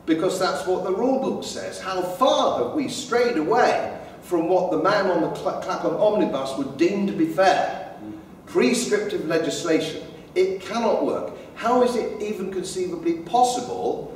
because 0.06 0.40
that's 0.40 0.66
what 0.68 0.84
the 0.84 0.92
rule 0.92 1.20
book 1.20 1.44
says. 1.44 1.80
How 1.80 2.02
far 2.02 2.64
have 2.64 2.74
we 2.74 2.90
strayed 2.90 3.38
away 3.38 3.98
from 4.22 4.50
what 4.50 4.72
the 4.72 4.82
man 4.82 5.08
on 5.08 5.22
the 5.22 5.30
Clapham 5.30 5.96
omnibus 5.96 6.58
would 6.58 6.78
deem 6.78 7.08
to 7.08 7.14
be 7.14 7.28
fair? 7.28 7.96
Prescriptive 8.48 9.26
legislation. 9.28 10.02
It 10.36 10.62
cannot 10.62 11.06
work. 11.06 11.34
How 11.56 11.84
is 11.84 11.96
it 11.96 12.22
even 12.22 12.52
conceivably 12.52 13.20
possible 13.20 14.08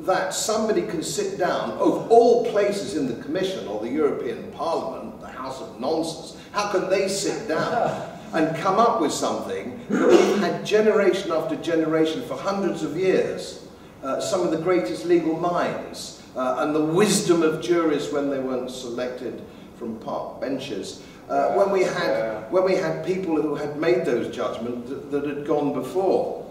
that 0.00 0.32
somebody 0.32 0.82
can 0.82 1.02
sit 1.02 1.38
down, 1.38 1.72
of 1.72 2.10
all 2.10 2.46
places 2.46 2.96
in 2.96 3.06
the 3.08 3.22
Commission 3.22 3.66
or 3.66 3.80
the 3.80 3.90
European 3.90 4.50
Parliament, 4.52 5.20
the 5.20 5.26
House 5.26 5.60
of 5.60 5.80
Nonsense, 5.80 6.36
how 6.52 6.70
can 6.70 6.88
they 6.88 7.08
sit 7.08 7.48
down 7.48 8.14
and 8.32 8.54
come 8.58 8.78
up 8.78 9.00
with 9.00 9.12
something 9.12 9.80
that 9.88 10.08
we've 10.08 10.38
had 10.38 10.64
generation 10.64 11.32
after 11.32 11.56
generation 11.56 12.22
for 12.26 12.36
hundreds 12.36 12.82
of 12.82 12.96
years. 12.96 13.66
Uh, 14.02 14.20
some 14.20 14.42
of 14.42 14.50
the 14.50 14.58
greatest 14.58 15.06
legal 15.06 15.36
minds 15.38 16.22
uh, 16.36 16.56
and 16.58 16.74
the 16.74 16.84
wisdom 16.84 17.42
of 17.42 17.62
juries 17.62 18.12
when 18.12 18.30
they 18.30 18.38
weren't 18.38 18.70
selected 18.70 19.42
from 19.76 19.98
park 19.98 20.40
benches. 20.40 21.02
Uh, 21.28 21.52
when 21.52 21.70
we 21.70 21.82
had 21.82 22.50
when 22.50 22.64
we 22.64 22.74
had 22.74 23.04
people 23.04 23.40
who 23.40 23.54
had 23.54 23.78
made 23.78 24.06
those 24.06 24.34
judgments 24.34 24.88
that, 24.88 25.10
that 25.10 25.26
had 25.26 25.46
gone 25.46 25.74
before, 25.74 26.46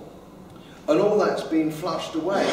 and 0.88 1.00
all 1.02 1.18
that's 1.18 1.42
been 1.44 1.72
flushed 1.72 2.14
away, 2.14 2.48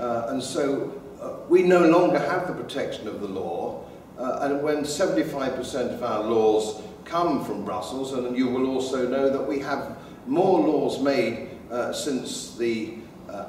uh, 0.00 0.26
and 0.30 0.42
so 0.42 1.00
uh, 1.20 1.34
we 1.48 1.62
no 1.62 1.88
longer 1.88 2.18
have 2.18 2.48
the 2.48 2.52
protection 2.52 3.06
of 3.06 3.20
the 3.20 3.28
law. 3.28 3.84
Uh, 4.18 4.40
and 4.42 4.62
when 4.62 4.82
75% 4.82 5.94
of 5.94 6.02
our 6.02 6.24
laws 6.24 6.82
come 7.04 7.44
from 7.44 7.64
Brussels, 7.64 8.12
and 8.12 8.36
you 8.36 8.48
will 8.48 8.68
also 8.68 9.08
know 9.08 9.30
that 9.30 9.46
we 9.46 9.60
have 9.60 9.96
more 10.26 10.60
laws 10.60 11.00
made 11.00 11.48
uh, 11.70 11.92
since 11.92 12.56
the 12.56 12.94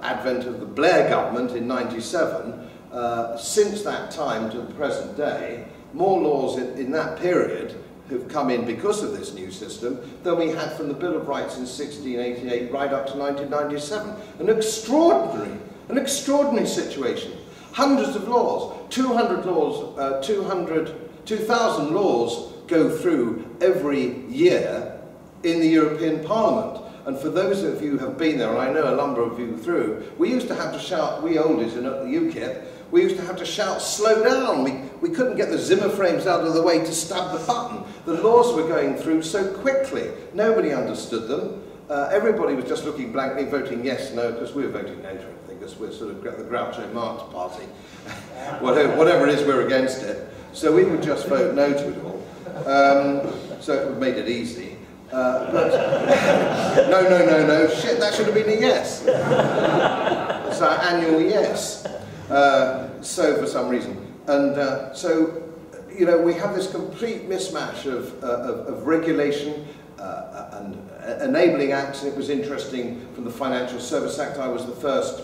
advent 0.04 0.46
of 0.46 0.60
the 0.60 0.66
Blair 0.66 1.10
government 1.10 1.52
in 1.52 1.68
97. 1.68 2.70
Uh, 2.92 3.36
since 3.36 3.82
that 3.82 4.12
time 4.12 4.50
to 4.52 4.58
the 4.58 4.74
present 4.76 5.18
day, 5.18 5.66
more 5.94 6.22
laws 6.22 6.58
in, 6.58 6.78
in 6.78 6.92
that 6.92 7.20
period 7.20 7.82
have 8.12 8.28
come 8.28 8.50
in 8.50 8.66
because 8.66 9.04
of 9.04 9.18
this 9.18 9.34
new 9.34 9.52
system 9.52 10.00
than 10.24 10.38
we 10.38 10.50
had 10.50 10.74
from 10.74 10.88
the 10.88 10.94
Bill 10.94 11.16
of 11.16 11.28
Rights 11.28 11.56
in 11.56 11.64
1688 11.64 12.72
right 12.72 12.92
up 12.92 13.08
to 13.08 13.18
1997. 13.18 14.16
An 14.40 14.50
extraordinary, 14.50 15.58
an 15.90 15.98
extraordinary 15.98 16.68
situation. 16.68 17.34
Hundreds 17.74 18.16
of 18.16 18.28
laws, 18.28 18.78
200 18.90 19.46
laws, 19.46 19.98
uh, 19.98 20.22
200, 20.22 21.26
2,000 21.26 21.94
laws 21.94 22.54
go 22.68 22.90
through 22.90 23.46
every 23.62 24.26
year 24.28 25.00
in 25.44 25.60
the 25.60 25.68
European 25.68 26.24
Parliament. 26.24 26.86
And 27.06 27.18
for 27.18 27.30
those 27.30 27.64
of 27.64 27.82
you 27.82 27.98
who 27.98 28.06
have 28.06 28.18
been 28.18 28.38
there, 28.38 28.50
and 28.50 28.60
I 28.60 28.72
know 28.72 28.94
a 28.94 28.96
number 28.96 29.22
of 29.24 29.40
you 29.40 29.58
through, 29.58 30.12
we 30.18 30.30
used 30.30 30.48
to 30.50 30.56
have 30.56 30.74
to 30.74 30.80
shout, 30.80 31.24
we 31.24 31.36
oldies 31.36 31.76
in 31.76 31.84
the 31.84 31.90
UKIP, 31.92 32.64
we 32.92 33.02
used 33.02 33.16
to 33.16 33.24
have 33.24 33.38
to 33.38 33.46
shout, 33.46 33.82
slow 33.82 34.24
down. 34.24 34.64
We, 34.64 34.74
we 35.02 35.10
couldn't 35.10 35.38
get 35.38 35.50
the 35.50 35.58
Zimmer 35.58 35.90
frames 35.90 36.28
out 36.28 36.46
of 36.46 36.54
the 36.54 36.62
way 36.62 36.80
to 36.80 36.94
stab 36.94 37.32
the 37.32 37.46
button. 37.46 37.84
The 38.06 38.22
laws 38.22 38.54
were 38.54 38.68
going 38.68 38.96
through 38.96 39.24
so 39.24 39.54
quickly. 39.54 40.12
Nobody 40.34 40.74
understood 40.74 41.28
them. 41.28 41.64
Uh, 41.90 42.10
everybody 42.12 42.54
was 42.56 42.66
just 42.66 42.86
looking 42.86 43.12
blankly, 43.12 43.46
voting 43.46 43.84
yes, 43.84 44.14
no, 44.14 44.32
because 44.32 44.54
we 44.54 44.64
were 44.64 44.72
voting 44.72 45.02
no 45.02 45.14
to 45.14 45.22
everything, 45.22 45.60
because 45.60 45.76
we're 45.78 45.92
sort 45.92 46.12
of 46.12 46.24
the 46.24 46.30
Groucho 46.30 46.92
Marx 46.94 47.24
party. 47.34 47.64
whatever, 48.60 48.96
whatever 48.98 49.28
it 49.28 49.34
is, 49.38 49.46
we're 49.46 49.66
against 49.66 50.02
it. 50.04 50.30
So 50.54 50.74
we 50.74 50.84
would 50.84 51.04
just 51.04 51.28
vote 51.28 51.54
no 51.54 51.72
to 51.72 51.90
it 51.90 52.04
all. 52.04 52.24
Um, 52.68 53.34
so 53.62 53.92
it 53.92 53.98
made 53.98 54.16
it 54.16 54.28
easy. 54.28 54.78
Uh, 55.12 55.52
but 55.52 56.88
no, 56.90 57.02
no, 57.02 57.26
no, 57.26 57.46
no, 57.46 57.70
shit, 57.70 58.00
that 58.00 58.14
should 58.14 58.26
have 58.26 58.36
been 58.36 58.50
a 58.50 58.60
yes. 58.60 59.06
It's 60.52 60.62
our 60.62 60.82
annual 60.82 61.22
yes. 61.22 61.88
Uh, 62.32 63.02
so 63.02 63.38
for 63.38 63.46
some 63.46 63.68
reason. 63.68 63.98
And 64.28 64.58
uh, 64.58 64.94
so, 64.94 65.52
you 65.94 66.06
know, 66.06 66.18
we 66.18 66.34
have 66.36 66.56
this 66.56 66.72
complete 66.72 67.28
mismatch 67.28 67.86
of, 67.86 68.24
uh, 68.24 68.28
of, 68.28 68.68
of 68.68 68.88
regulation 68.88 69.68
uh, 70.00 70.50
and 70.54 71.22
enabling 71.22 71.74
acts. 71.74 72.04
And 72.04 72.12
it 72.12 72.18
was 72.18 72.30
interesting 72.30 73.06
from 73.14 73.26
the 73.26 73.32
Financial 73.32 73.80
Service 73.80 74.18
Act, 74.18 74.38
I 74.38 74.48
was 74.48 74.66
the 74.66 74.76
first 74.76 75.22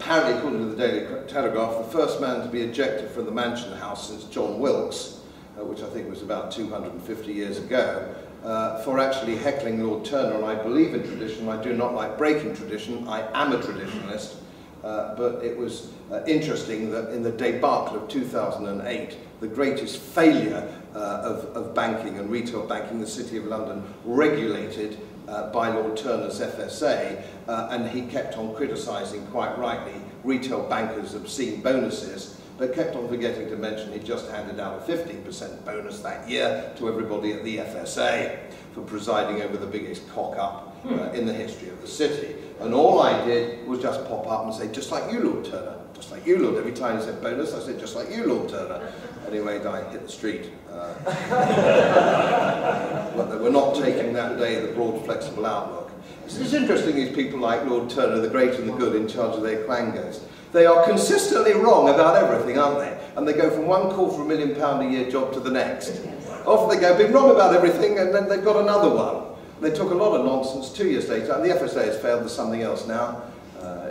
apparently 0.00 0.38
according 0.38 0.60
to 0.60 0.66
the 0.66 0.76
Daily 0.76 1.28
Telegraph, 1.28 1.76
the 1.76 1.92
first 1.92 2.20
man 2.20 2.40
to 2.40 2.48
be 2.48 2.62
ejected 2.62 3.10
from 3.10 3.26
the 3.26 3.30
Mansion 3.30 3.72
House 3.72 4.08
since 4.08 4.24
John 4.24 4.58
Wilkes, 4.58 5.20
uh, 5.58 5.64
which 5.64 5.82
I 5.82 5.88
think 5.90 6.08
was 6.08 6.22
about 6.22 6.50
250 6.50 7.32
years 7.32 7.58
ago, 7.58 8.14
uh, 8.42 8.82
for 8.82 8.98
actually 8.98 9.36
heckling 9.36 9.84
Lord 9.84 10.04
Turner, 10.04 10.36
and 10.36 10.44
I 10.44 10.54
believe 10.54 10.94
in 10.94 11.02
tradition, 11.02 11.48
I 11.48 11.62
do 11.62 11.74
not 11.74 11.94
like 11.94 12.16
breaking 12.16 12.56
tradition, 12.56 13.06
I 13.08 13.28
am 13.34 13.52
a 13.52 13.58
traditionalist, 13.58 14.36
uh, 14.82 15.14
but 15.14 15.44
it 15.44 15.56
was 15.56 15.90
uh, 16.10 16.22
interesting 16.26 16.90
that 16.90 17.10
in 17.12 17.22
the 17.22 17.32
debacle 17.32 17.96
of 17.96 18.08
2008, 18.08 19.16
the 19.40 19.48
greatest 19.48 19.98
failure 19.98 20.68
uh, 20.94 20.98
of, 20.98 21.56
of 21.56 21.74
banking 21.74 22.18
and 22.18 22.30
retail 22.30 22.66
banking, 22.66 23.00
the 23.00 23.06
City 23.06 23.36
of 23.36 23.44
London 23.44 23.82
regulated 24.04 24.98
uh, 25.28 25.50
by 25.50 25.68
Lord 25.68 25.96
Turner's 25.96 26.40
FSA, 26.40 27.22
uh, 27.46 27.68
and 27.70 27.88
he 27.88 28.02
kept 28.02 28.36
on 28.36 28.54
criticising, 28.54 29.26
quite 29.26 29.56
rightly, 29.58 30.00
retail 30.24 30.62
bankers' 30.68 31.14
obscene 31.14 31.60
bonuses, 31.60 32.39
but 32.60 32.74
kept 32.74 32.94
on 32.94 33.08
forgetting 33.08 33.48
to 33.48 33.56
mention 33.56 33.90
he'd 33.90 34.04
just 34.04 34.30
handed 34.30 34.60
out 34.60 34.86
a 34.86 34.92
15% 34.92 35.64
bonus 35.64 36.00
that 36.00 36.28
year 36.28 36.70
to 36.76 36.88
everybody 36.88 37.32
at 37.32 37.42
the 37.42 37.56
FSA 37.56 38.38
for 38.74 38.82
presiding 38.82 39.40
over 39.40 39.56
the 39.56 39.66
biggest 39.66 40.06
cock-up 40.10 40.76
uh, 40.84 40.88
hmm. 40.88 41.14
in 41.14 41.24
the 41.24 41.32
history 41.32 41.70
of 41.70 41.80
the 41.80 41.88
city. 41.88 42.36
And 42.60 42.74
all 42.74 43.00
I 43.00 43.24
did 43.24 43.66
was 43.66 43.80
just 43.80 44.06
pop 44.06 44.30
up 44.30 44.44
and 44.44 44.54
say, 44.54 44.70
just 44.70 44.92
like 44.92 45.10
you, 45.10 45.20
Lord 45.20 45.46
Turner, 45.46 45.78
just 45.94 46.12
like 46.12 46.26
you, 46.26 46.36
Lord. 46.36 46.58
Every 46.58 46.72
time 46.72 46.98
he 46.98 47.02
said 47.02 47.22
bonus, 47.22 47.54
I 47.54 47.60
said, 47.60 47.80
just 47.80 47.96
like 47.96 48.10
you, 48.10 48.26
Lord 48.26 48.50
Turner. 48.50 48.92
Anyway, 49.26 49.64
I 49.64 49.90
hit 49.90 50.02
the 50.02 50.12
street. 50.12 50.50
Uh, 50.70 50.92
but 53.16 53.30
they 53.30 53.38
were 53.38 53.50
not 53.50 53.76
taking 53.76 54.12
that 54.12 54.38
day 54.38 54.60
the 54.60 54.72
broad, 54.72 55.02
flexible 55.06 55.46
outlook. 55.46 55.90
It's 56.26 56.52
interesting, 56.52 56.94
these 56.94 57.14
people 57.14 57.40
like 57.40 57.64
Lord 57.64 57.88
Turner, 57.88 58.18
the 58.18 58.28
great 58.28 58.52
and 58.54 58.68
the 58.68 58.74
good, 58.74 58.94
in 58.94 59.08
charge 59.08 59.34
of 59.34 59.42
their 59.42 59.64
quangos. 59.64 60.20
They 60.52 60.66
are 60.66 60.84
consistently 60.84 61.52
wrong 61.52 61.88
about 61.88 62.16
everything, 62.16 62.58
aren't 62.58 62.78
they? 62.78 62.98
And 63.16 63.26
they 63.26 63.32
go 63.32 63.50
from 63.50 63.66
one 63.66 63.90
quarter 63.92 64.16
of 64.16 64.20
a 64.22 64.28
million 64.28 64.54
pound 64.56 64.86
a 64.86 64.90
year 64.90 65.10
job 65.10 65.32
to 65.34 65.40
the 65.40 65.50
next. 65.50 66.00
Often 66.44 66.68
they 66.76 66.80
go, 66.80 66.96
been 66.96 67.12
wrong 67.12 67.30
about 67.30 67.54
everything, 67.54 67.98
and 67.98 68.14
then 68.14 68.28
they've 68.28 68.44
got 68.44 68.56
another 68.56 68.94
one. 68.94 69.26
They 69.60 69.70
took 69.70 69.90
a 69.90 69.94
lot 69.94 70.18
of 70.18 70.24
nonsense 70.24 70.72
two 70.72 70.88
years 70.88 71.08
later, 71.08 71.32
and 71.32 71.44
the 71.44 71.54
FSA 71.54 71.84
has 71.84 71.98
failed, 71.98 72.22
there's 72.22 72.34
something 72.34 72.62
else 72.62 72.86
now. 72.86 73.22
Uh, 73.60 73.90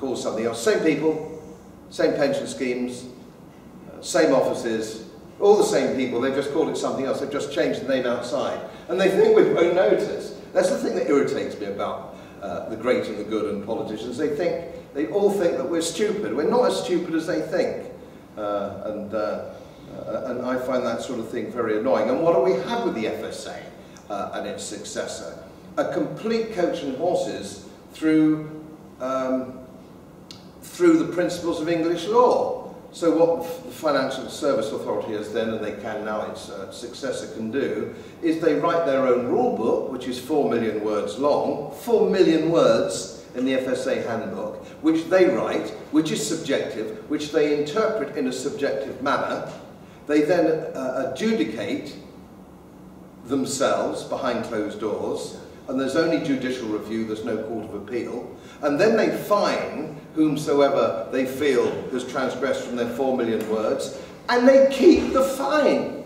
called 0.00 0.18
something 0.18 0.46
else. 0.46 0.62
Same 0.62 0.80
people, 0.80 1.42
same 1.90 2.14
pension 2.14 2.46
schemes, 2.46 3.04
uh, 3.92 4.00
same 4.00 4.32
offices, 4.32 5.04
all 5.38 5.56
the 5.56 5.64
same 5.64 5.96
people, 5.96 6.20
they've 6.20 6.34
just 6.34 6.52
called 6.52 6.70
it 6.70 6.76
something 6.76 7.04
else, 7.04 7.20
they've 7.20 7.30
just 7.30 7.52
changed 7.52 7.82
the 7.82 7.88
name 7.88 8.06
outside. 8.06 8.58
And 8.88 9.00
they 9.00 9.10
think 9.10 9.36
we 9.36 9.52
won't 9.52 9.74
notice. 9.74 10.38
That's 10.52 10.70
the 10.70 10.78
thing 10.78 10.96
that 10.96 11.08
irritates 11.08 11.58
me 11.60 11.66
about 11.66 12.16
uh, 12.42 12.68
the 12.68 12.76
great 12.76 13.06
and 13.06 13.18
the 13.18 13.24
good 13.24 13.54
and 13.54 13.64
politicians. 13.64 14.16
They 14.16 14.34
think, 14.34 14.64
they 14.94 15.06
all 15.06 15.30
think 15.30 15.56
that 15.56 15.68
we're 15.68 15.82
stupid. 15.82 16.34
We're 16.34 16.50
not 16.50 16.66
as 16.66 16.82
stupid 16.82 17.14
as 17.14 17.26
they 17.26 17.40
think. 17.40 17.86
Uh, 18.36 18.82
and, 18.86 19.14
uh, 19.14 19.50
uh 19.92 20.22
and 20.26 20.42
I 20.42 20.58
find 20.58 20.84
that 20.86 21.02
sort 21.02 21.20
of 21.20 21.28
thing 21.30 21.52
very 21.52 21.78
annoying. 21.78 22.08
And 22.08 22.22
what 22.22 22.34
do 22.34 22.42
we 22.42 22.58
have 22.68 22.84
with 22.84 22.94
the 22.94 23.04
FSA 23.04 23.62
uh, 24.08 24.30
and 24.34 24.46
its 24.46 24.64
successor? 24.64 25.38
A 25.76 25.92
complete 25.92 26.52
coach 26.54 26.82
and 26.82 26.96
horses 26.96 27.66
through, 27.92 28.64
um, 29.00 29.58
through 30.62 30.98
the 30.98 31.12
principles 31.12 31.60
of 31.60 31.68
English 31.68 32.06
law. 32.06 32.74
So 32.92 33.16
what 33.16 33.64
the 33.64 33.70
Financial 33.70 34.28
Service 34.28 34.72
Authority 34.72 35.12
has 35.12 35.32
then, 35.32 35.50
and 35.50 35.64
they 35.64 35.80
can 35.80 36.04
now, 36.04 36.22
its 36.22 36.50
uh, 36.50 36.72
successor 36.72 37.32
can 37.36 37.52
do, 37.52 37.94
is 38.20 38.40
they 38.40 38.54
write 38.54 38.84
their 38.84 39.06
own 39.06 39.28
rule 39.28 39.56
book, 39.56 39.92
which 39.92 40.08
is 40.08 40.18
four 40.18 40.50
million 40.50 40.82
words 40.82 41.16
long, 41.16 41.72
four 41.72 42.10
million 42.10 42.50
words 42.50 43.19
in 43.34 43.44
the 43.44 43.54
FSA 43.54 44.06
handbook, 44.06 44.64
which 44.82 45.04
they 45.06 45.26
write, 45.26 45.70
which 45.92 46.10
is 46.10 46.26
subjective, 46.26 47.08
which 47.08 47.32
they 47.32 47.58
interpret 47.58 48.16
in 48.16 48.26
a 48.26 48.32
subjective 48.32 49.02
manner. 49.02 49.50
They 50.06 50.22
then 50.22 50.74
uh, 50.74 51.12
adjudicate 51.12 51.94
themselves 53.26 54.04
behind 54.04 54.44
closed 54.44 54.80
doors, 54.80 55.38
and 55.68 55.78
there's 55.78 55.96
only 55.96 56.24
judicial 56.26 56.68
review, 56.68 57.06
there's 57.06 57.24
no 57.24 57.42
court 57.44 57.66
of 57.66 57.74
appeal. 57.74 58.36
And 58.62 58.78
then 58.78 58.96
they 58.96 59.16
fine 59.16 60.00
whomsoever 60.14 61.08
they 61.12 61.24
feel 61.24 61.70
has 61.90 62.04
transgressed 62.10 62.64
from 62.64 62.76
their 62.76 62.88
four 62.88 63.16
million 63.16 63.48
words, 63.48 64.00
and 64.28 64.48
they 64.48 64.68
keep 64.70 65.12
the 65.12 65.22
fine. 65.22 66.04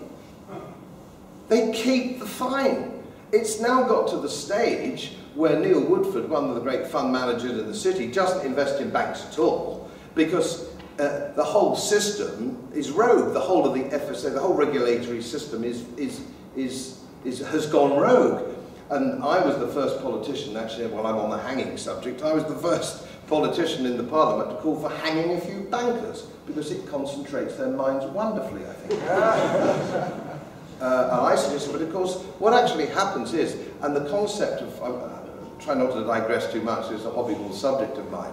They 1.49 1.73
keep 1.73 2.19
the 2.19 2.27
fine. 2.27 3.03
It's 3.33 3.61
now 3.61 3.85
got 3.85 4.09
to 4.09 4.19
the 4.19 4.29
stage 4.29 5.13
where 5.35 5.59
Neil 5.59 5.81
Woodford, 5.81 6.29
one 6.29 6.49
of 6.49 6.55
the 6.55 6.61
great 6.61 6.87
fund 6.87 7.13
managers 7.13 7.59
in 7.59 7.67
the 7.67 7.75
city, 7.75 8.11
doesn't 8.11 8.47
invest 8.47 8.81
in 8.81 8.91
banks 8.91 9.27
at 9.27 9.39
all 9.39 9.91
because 10.15 10.69
uh, 10.99 11.33
the 11.35 11.43
whole 11.43 11.75
system 11.75 12.69
is 12.73 12.91
rogue. 12.91 13.35
The 13.35 13.41
whole 13.41 13.67
of 13.67 13.75
the 13.75 13.97
FSA, 13.97 14.33
the 14.33 14.41
whole 14.41 14.55
regulatory 14.55 15.23
system 15.23 15.65
is, 15.65 15.85
is, 15.97 16.23
is, 16.57 17.01
is, 17.25 17.41
has 17.41 17.67
gone 17.67 17.99
rogue. 17.99 18.55
And 18.91 19.23
I 19.25 19.45
was 19.45 19.59
the 19.59 19.69
first 19.69 20.01
politician, 20.03 20.57
actually, 20.57 20.87
while 20.87 21.07
I'm 21.07 21.17
on 21.17 21.31
the 21.31 21.39
hanging 21.39 21.77
subject, 21.77 22.23
I 22.23 22.33
was 22.33 22.45
the 22.45 22.55
first 22.55 23.07
politician 23.27 23.87
in 23.87 23.97
the 23.97 24.05
parliament 24.05 24.51
to 24.51 24.57
call 24.63 24.79
for 24.79 24.91
hanging 24.91 25.37
a 25.37 25.41
few 25.41 25.61
bankers 25.63 26.27
because 26.47 26.71
it 26.71 26.87
concentrates 26.87 27.57
their 27.57 27.71
minds 27.71 28.05
wonderfully, 28.07 28.63
I 28.67 28.73
think. 28.75 29.03
uh, 29.11 30.19
and 30.81 31.21
I 31.21 31.35
suggested, 31.35 31.73
but 31.73 31.81
of 31.81 31.93
course, 31.93 32.17
what 32.39 32.53
actually 32.53 32.87
happens 32.87 33.33
is, 33.33 33.57
and 33.83 33.97
the 33.97 34.09
concept 34.11 34.61
of, 34.63 34.83
uh, 34.83 35.24
try 35.65 35.75
not 35.75 35.93
to 35.93 36.05
digress 36.05 36.53
too 36.53 36.61
much, 36.61 36.93
it's 36.93 37.05
a 37.05 37.11
hobbyable 37.11 37.53
subject 37.53 37.97
of 37.97 38.11
mine, 38.11 38.33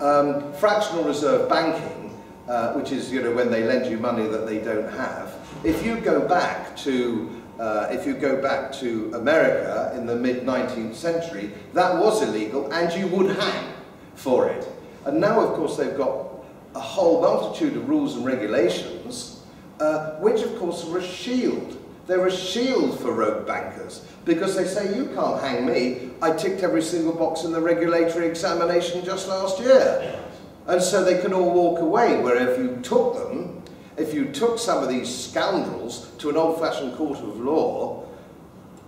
um, 0.00 0.52
fractional 0.54 1.02
reserve 1.02 1.48
banking, 1.48 2.16
uh, 2.48 2.72
which 2.74 2.92
is 2.92 3.10
you 3.12 3.20
know 3.20 3.32
when 3.32 3.50
they 3.50 3.64
lend 3.64 3.90
you 3.90 3.98
money 3.98 4.26
that 4.28 4.46
they 4.46 4.58
don't 4.58 4.90
have, 4.92 5.34
if 5.64 5.84
you 5.84 5.98
go 6.00 6.26
back 6.26 6.76
to 6.76 7.28
uh, 7.58 7.88
if 7.90 8.06
you 8.06 8.14
go 8.14 8.40
back 8.40 8.72
to 8.72 9.10
America 9.14 9.92
in 9.96 10.06
the 10.06 10.14
mid-19th 10.14 10.94
century, 10.94 11.50
that 11.74 11.98
was 11.98 12.22
illegal 12.22 12.72
and 12.72 12.92
you 12.92 13.08
would 13.08 13.34
hang 13.36 13.72
for 14.14 14.48
it. 14.48 14.68
And 15.04 15.20
now, 15.20 15.40
of 15.40 15.56
course, 15.56 15.76
they've 15.76 15.96
got 15.96 16.28
a 16.76 16.80
whole 16.80 17.20
multitude 17.20 17.76
of 17.76 17.88
rules 17.88 18.14
and 18.14 18.24
regulations, 18.24 19.42
uh, 19.80 20.12
which, 20.20 20.42
of 20.42 20.56
course, 20.56 20.84
are 20.86 20.98
a 20.98 21.02
shield. 21.02 21.77
They're 22.08 22.26
a 22.26 22.32
shield 22.32 22.98
for 23.00 23.12
rogue 23.12 23.46
bankers 23.46 24.02
because 24.24 24.56
they 24.56 24.64
say, 24.64 24.96
you 24.96 25.06
can't 25.14 25.40
hang 25.42 25.66
me. 25.66 26.10
I 26.22 26.32
ticked 26.32 26.62
every 26.62 26.80
single 26.80 27.12
box 27.12 27.44
in 27.44 27.52
the 27.52 27.60
regulatory 27.60 28.26
examination 28.26 29.04
just 29.04 29.28
last 29.28 29.60
year. 29.60 30.18
And 30.66 30.82
so 30.82 31.04
they 31.04 31.20
can 31.20 31.34
all 31.34 31.52
walk 31.52 31.80
away, 31.80 32.18
where 32.20 32.36
if 32.36 32.58
you 32.58 32.78
took 32.82 33.14
them, 33.14 33.62
if 33.98 34.14
you 34.14 34.32
took 34.32 34.58
some 34.58 34.82
of 34.82 34.88
these 34.88 35.14
scoundrels 35.14 36.10
to 36.18 36.30
an 36.30 36.36
old-fashioned 36.36 36.96
court 36.96 37.18
of 37.18 37.40
law 37.40 38.06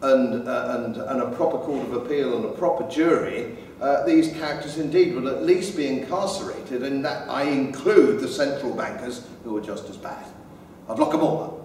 and, 0.03 0.49
uh, 0.49 0.79
and, 0.79 0.97
and 0.97 1.23
a 1.23 1.31
proper 1.37 1.59
court 1.59 1.87
of 1.89 1.93
appeal 1.93 2.37
and 2.37 2.47
a 2.47 2.53
proper 2.53 2.89
jury, 2.89 3.55
uh, 3.83 4.05
these 4.05 4.33
characters 4.33 4.79
indeed 4.79 5.15
will 5.15 5.29
at 5.29 5.43
least 5.43 5.77
be 5.77 5.87
incarcerated, 5.87 6.83
and 6.83 7.05
that 7.05 7.29
I 7.29 7.43
include 7.43 8.21
the 8.21 8.29
central 8.29 8.75
bankers 8.75 9.27
who 9.45 9.57
are 9.59 9.63
just 9.63 9.91
as 9.91 9.99
bad. 9.99 10.25
I'd 10.89 10.99
lock 10.99 11.13
them 11.13 11.21
all 11.21 11.43
up. 11.43 11.60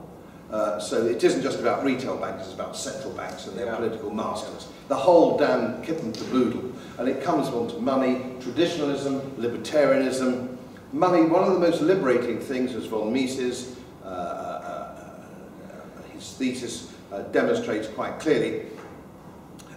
Uh, 0.51 0.79
so 0.79 1.05
it 1.05 1.23
isn't 1.23 1.41
just 1.41 1.59
about 1.59 1.83
retail 1.83 2.17
banks, 2.17 2.45
it's 2.45 2.53
about 2.53 2.77
central 2.77 3.11
banks 3.13 3.47
and 3.47 3.57
their 3.57 3.65
yeah. 3.65 3.75
political 3.75 4.11
masters. 4.11 4.67
The 4.87 4.95
whole 4.95 5.37
damn 5.37 5.81
kit 5.81 6.01
and 6.03 6.13
caboodle. 6.13 6.71
And 6.97 7.09
it 7.09 7.23
comes 7.23 7.47
on 7.47 7.67
to 7.69 7.79
money, 7.79 8.21
traditionalism, 8.39 9.21
libertarianism, 9.37 10.55
money, 10.93 11.23
one 11.23 11.43
of 11.43 11.53
the 11.53 11.59
most 11.59 11.81
liberating 11.81 12.39
things, 12.39 12.73
as 12.73 12.85
von 12.85 13.11
Mises, 13.11 13.75
uh, 14.03 14.07
uh, 14.07 14.09
uh, 14.09 16.03
his 16.13 16.33
thesis 16.33 16.93
uh, 17.11 17.21
demonstrates 17.31 17.87
quite 17.87 18.19
clearly, 18.19 18.67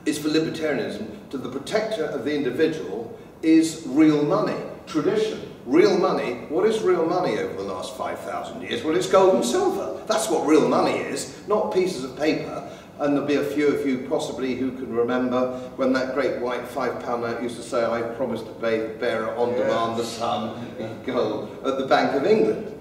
is 0.05 0.19
for 0.19 0.29
libertarianism, 0.29 1.09
to 1.31 1.39
the 1.39 1.49
protector 1.49 2.05
of 2.05 2.25
the 2.25 2.35
individual 2.35 3.19
is 3.43 3.85
real 3.87 4.23
money, 4.23 4.57
tradition. 4.87 5.48
Real 5.69 5.99
money, 5.99 6.35
what 6.49 6.67
is 6.67 6.81
real 6.81 7.05
money 7.05 7.39
over 7.39 7.53
the 7.53 7.63
last 7.63 7.95
5,000 7.97 8.63
years? 8.63 8.83
Well, 8.83 8.97
it's 8.97 9.07
gold 9.07 9.35
and 9.35 9.45
silver. 9.45 10.03
That's 10.07 10.31
what 10.31 10.47
real 10.47 10.67
money 10.67 10.97
is, 10.97 11.47
not 11.47 11.75
pieces 11.75 12.05
of 12.05 12.17
paper 12.17 12.69
and 13.01 13.15
there'll 13.15 13.29
be 13.29 13.37
a 13.37 13.45
few 13.45 13.69
of 13.69 13.87
you 13.87 14.07
possibly 14.09 14.57
who 14.57 14.73
can 14.73 14.93
remember 14.93 15.59
when 15.77 15.93
that 15.93 16.15
great 16.15 16.41
white 16.41 16.67
five 16.67 17.01
pound 17.05 17.23
note 17.23 17.43
used 17.43 17.57
to 17.57 17.63
say, 17.63 17.85
I 17.85 18.03
promise 18.03 18.43
to 18.43 18.51
pay 18.55 18.81
the 18.81 18.89
bearer 18.95 19.35
on 19.37 19.51
yes. 19.51 19.59
demand 19.61 19.99
the 19.99 20.05
sum 20.05 20.67
in 20.79 21.03
gold 21.05 21.57
at 21.65 21.79
the 21.79 21.87
Bank 21.87 22.15
of 22.15 22.27
England. 22.27 22.75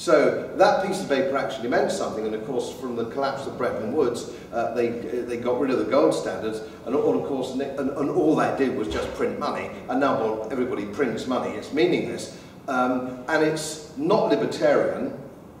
So 0.00 0.50
that 0.56 0.86
piece 0.86 1.02
of 1.02 1.10
paper 1.10 1.36
actually 1.36 1.68
meant 1.68 1.92
something, 1.92 2.24
and 2.24 2.34
of 2.34 2.46
course, 2.46 2.72
from 2.72 2.96
the 2.96 3.04
collapse 3.10 3.46
of 3.46 3.58
Bretton 3.58 3.92
Woods, 3.92 4.30
uh, 4.50 4.72
they, 4.72 4.88
they 4.88 5.36
got 5.36 5.60
rid 5.60 5.70
of 5.70 5.78
the 5.78 5.84
gold 5.84 6.14
standards, 6.14 6.62
and 6.86 6.94
all, 6.96 7.20
of 7.20 7.28
course, 7.28 7.50
and, 7.50 7.60
and 7.60 8.08
all 8.08 8.34
that 8.36 8.56
did 8.56 8.74
was 8.78 8.88
just 8.88 9.12
print 9.12 9.38
money, 9.38 9.68
and 9.90 10.00
now 10.00 10.18
well, 10.18 10.48
everybody 10.50 10.86
prints 10.86 11.26
money, 11.26 11.50
it's 11.50 11.74
meaningless. 11.74 12.40
Um, 12.66 13.22
and 13.28 13.44
it's 13.44 13.94
not 13.98 14.30
libertarian, 14.30 15.12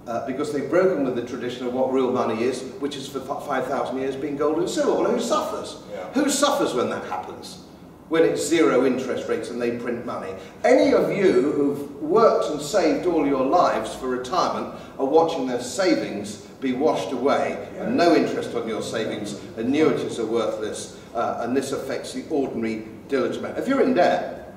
uh, 0.06 0.26
because 0.26 0.54
they've 0.54 0.70
broken 0.70 1.04
with 1.04 1.16
the 1.16 1.26
tradition 1.26 1.66
of 1.66 1.74
what 1.74 1.92
real 1.92 2.10
money 2.10 2.42
is, 2.42 2.62
which 2.78 2.94
has 2.94 3.06
for 3.06 3.20
5,000 3.20 3.98
years 3.98 4.16
been 4.16 4.38
gold 4.38 4.56
and 4.56 4.70
silver. 4.70 5.02
Well, 5.02 5.12
who 5.12 5.20
suffers? 5.20 5.82
Yeah. 5.92 6.10
Who 6.14 6.30
suffers 6.30 6.72
when 6.72 6.88
that 6.88 7.04
happens? 7.04 7.62
When 8.10 8.24
it's 8.24 8.44
zero 8.44 8.84
interest 8.84 9.28
rates 9.28 9.50
and 9.50 9.62
they 9.62 9.78
print 9.78 10.04
money. 10.04 10.32
Any 10.64 10.92
of 10.92 11.16
you 11.16 11.52
who've 11.52 12.02
worked 12.02 12.50
and 12.50 12.60
saved 12.60 13.06
all 13.06 13.24
your 13.24 13.46
lives 13.46 13.94
for 13.94 14.08
retirement 14.08 14.74
are 14.98 15.06
watching 15.06 15.46
their 15.46 15.62
savings 15.62 16.38
be 16.60 16.72
washed 16.72 17.12
away. 17.12 17.68
And 17.78 17.96
no 17.96 18.16
interest 18.16 18.52
on 18.56 18.66
your 18.66 18.82
savings, 18.82 19.40
annuities 19.56 20.18
are 20.18 20.26
worthless, 20.26 20.98
uh, 21.14 21.38
and 21.42 21.56
this 21.56 21.70
affects 21.70 22.12
the 22.12 22.24
ordinary 22.30 22.88
diligent 23.06 23.42
man. 23.42 23.54
If 23.56 23.68
you're 23.68 23.80
in 23.80 23.94
debt, 23.94 24.54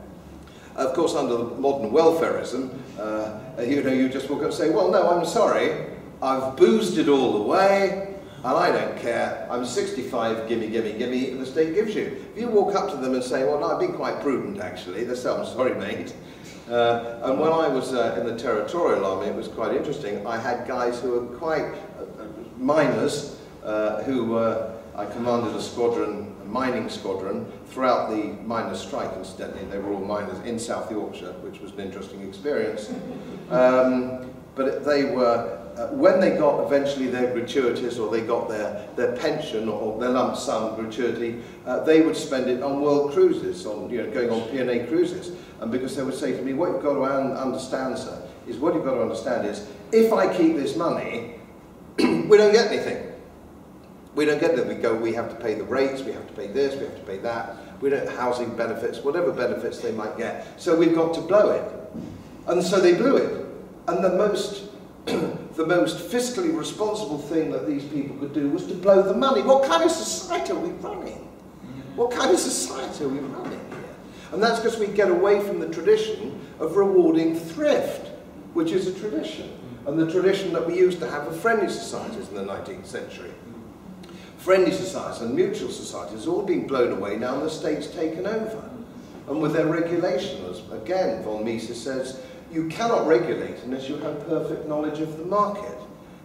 of 0.75 0.95
course, 0.95 1.13
under 1.13 1.55
modern 1.59 1.91
welfareism, 1.91 2.71
uh, 2.97 3.61
you 3.61 3.83
know, 3.83 3.93
you 3.93 4.09
just 4.09 4.31
walk 4.31 4.39
up 4.39 4.45
and 4.45 4.53
say, 4.55 4.71
well, 4.71 4.89
no, 4.89 5.11
I'm 5.11 5.25
sorry, 5.25 5.85
I've 6.23 6.55
boozed 6.55 6.97
it 6.97 7.07
all 7.07 7.37
away, 7.37 8.12
and 8.43 8.58
I 8.58 8.71
don't 8.71 8.97
care, 8.99 9.47
I'm 9.49 9.65
65, 9.65 10.47
gimme, 10.47 10.67
gimme, 10.67 10.93
gimme, 10.93 11.29
the 11.32 11.45
state 11.45 11.73
gives 11.73 11.95
you. 11.95 12.25
If 12.36 12.41
you 12.41 12.49
walk 12.49 12.75
up 12.75 12.89
to 12.91 12.97
them 12.97 13.13
and 13.13 13.23
say, 13.23 13.43
well, 13.43 13.60
no, 13.60 13.71
I've 13.71 13.79
been 13.79 13.93
quite 13.93 14.21
prudent, 14.21 14.60
actually, 14.60 15.03
they 15.03 15.15
say, 15.15 15.29
I'm 15.29 15.45
sorry, 15.45 15.75
mate. 15.75 16.13
Uh, 16.69 17.19
and 17.23 17.39
when 17.39 17.51
I 17.51 17.67
was 17.67 17.93
uh, 17.93 18.17
in 18.19 18.25
the 18.25 18.38
territorial 18.38 19.06
army, 19.06 19.27
it 19.27 19.36
was 19.36 19.47
quite 19.47 19.75
interesting. 19.75 20.25
I 20.25 20.38
had 20.38 20.67
guys 20.67 20.99
who 21.01 21.12
were 21.12 21.38
quite 21.38 21.73
uh, 21.99 22.25
miners 22.58 23.39
uh, 23.63 24.03
who 24.03 24.25
were 24.25 24.73
I 24.95 25.06
commanded 25.06 25.56
a 25.56 25.62
squadron, 25.62 26.36
a 26.43 26.45
mining 26.45 26.88
squadron, 26.88 27.51
throughout 27.65 28.12
the 28.12 28.36
miners' 28.45 28.79
strike, 28.79 29.10
incidentally. 29.17 29.65
They 29.65 29.79
were 29.79 29.91
all 29.91 30.06
miners 30.06 30.39
in 30.45 30.60
South 30.60 30.91
Yorkshire, 30.91 31.34
which 31.41 31.60
was 31.60 31.71
an 31.71 31.79
interesting 31.79 32.21
experience. 32.27 32.91
Um, 33.49 34.32
but 34.53 34.86
they 34.86 35.06
were, 35.06 35.62
uh, 35.77 35.88
when 35.88 36.19
they 36.19 36.38
got 36.38 36.65
eventually 36.65 37.07
their 37.07 37.33
gratuities 37.33 37.97
or 37.97 38.12
they 38.12 38.21
got 38.21 38.47
their, 38.47 38.88
their 38.95 39.15
pension 39.15 39.67
or 39.67 39.99
their 39.99 40.09
lump 40.09 40.38
sum 40.38 40.75
gratuity, 40.75 41.41
uh, 41.65 41.83
they 41.83 42.01
would 42.01 42.15
spend 42.15 42.49
it 42.49 42.62
on 42.62 42.81
world 42.81 43.12
cruises, 43.12 43.65
on 43.65 43.89
you 43.89 44.03
know, 44.03 44.12
going 44.12 44.29
on 44.29 44.47
P&O 44.49 44.88
cruises. 44.88 45.36
And 45.62 45.71
because 45.71 45.95
they 45.95 46.03
would 46.03 46.13
say 46.13 46.33
to 46.33 46.41
me, 46.41 46.53
what 46.53 46.71
you've 46.71 46.83
got 46.83 46.93
to 46.93 47.03
understand, 47.03 47.97
sir, 47.97 48.21
is 48.47 48.57
what 48.57 48.75
you've 48.75 48.86
got 48.86 48.95
to 48.95 49.01
understand 49.01 49.47
is, 49.47 49.67
if 49.91 50.13
I 50.13 50.36
keep 50.36 50.55
this 50.55 50.75
money, 50.75 51.36
we 51.97 52.38
don't 52.38 52.53
get 52.53 52.71
anything. 52.71 53.12
We 54.15 54.25
don't 54.25 54.39
get 54.39 54.55
that. 54.55 54.67
We 54.67 54.75
go, 54.75 54.93
we 54.93 55.13
have 55.13 55.29
to 55.29 55.36
pay 55.36 55.55
the 55.55 55.63
rates, 55.63 56.01
we 56.01 56.12
have 56.12 56.27
to 56.27 56.33
pay 56.33 56.47
this, 56.47 56.75
we 56.75 56.86
have 56.86 56.95
to 56.95 57.03
pay 57.03 57.17
that. 57.19 57.55
We 57.81 57.89
don't 57.89 58.07
housing 58.07 58.55
benefits, 58.55 58.99
whatever 58.99 59.31
benefits 59.31 59.79
they 59.79 59.91
might 59.91 60.17
get. 60.17 60.62
So 60.62 60.75
we've 60.75 60.93
got 60.93 61.13
to 61.15 61.21
blow 61.21 61.51
it. 61.51 62.03
And 62.47 62.63
so 62.63 62.79
they 62.79 62.93
blew 62.93 63.17
it. 63.17 63.45
And 63.88 64.03
the 64.03 64.12
most 64.12 64.69
the 65.55 65.65
most 65.65 65.97
fiscally 66.09 66.55
responsible 66.55 67.17
thing 67.17 67.51
that 67.51 67.67
these 67.67 67.83
people 67.83 68.15
could 68.17 68.33
do 68.33 68.49
was 68.49 68.65
to 68.67 68.73
blow 68.73 69.03
the 69.03 69.13
money. 69.13 69.41
What 69.41 69.67
kind 69.67 69.83
of 69.83 69.91
society 69.91 70.51
are 70.51 70.59
we 70.59 70.69
running? 70.69 71.29
What 71.95 72.11
kind 72.11 72.31
of 72.31 72.39
society 72.39 73.03
are 73.05 73.09
we 73.09 73.19
running 73.19 73.59
here? 73.69 73.83
And 74.31 74.41
that's 74.41 74.59
because 74.59 74.79
we 74.79 74.87
get 74.87 75.11
away 75.11 75.39
from 75.41 75.59
the 75.59 75.69
tradition 75.69 76.39
of 76.59 76.75
rewarding 76.75 77.35
thrift, 77.35 78.07
which 78.55 78.71
is 78.71 78.87
a 78.87 78.99
tradition, 78.99 79.51
and 79.85 79.99
the 79.99 80.11
tradition 80.11 80.53
that 80.53 80.65
we 80.65 80.75
used 80.75 80.99
to 80.99 81.09
have 81.09 81.27
of 81.27 81.39
friendly 81.39 81.69
societies 81.69 82.29
in 82.29 82.35
the 82.35 82.43
19th 82.43 82.87
century. 82.87 83.31
Friendly 84.37 84.71
societies 84.71 85.21
and 85.21 85.35
mutual 85.35 85.69
societies 85.69 86.25
all 86.25 86.41
been 86.41 86.65
blown 86.65 86.91
away 86.91 87.15
now 87.15 87.35
and 87.35 87.43
the 87.43 87.49
state's 87.49 87.87
taken 87.87 88.25
over. 88.25 88.69
And 89.29 89.41
with 89.41 89.53
their 89.53 89.67
regulation, 89.67 90.43
as 90.45 90.59
again 90.71 91.23
von 91.23 91.45
Mises 91.45 91.81
says, 91.81 92.19
you 92.53 92.67
cannot 92.67 93.07
regulate 93.07 93.57
unless 93.63 93.89
you 93.89 93.97
have 93.97 94.27
perfect 94.27 94.67
knowledge 94.67 94.99
of 94.99 95.17
the 95.17 95.25
market. 95.25 95.75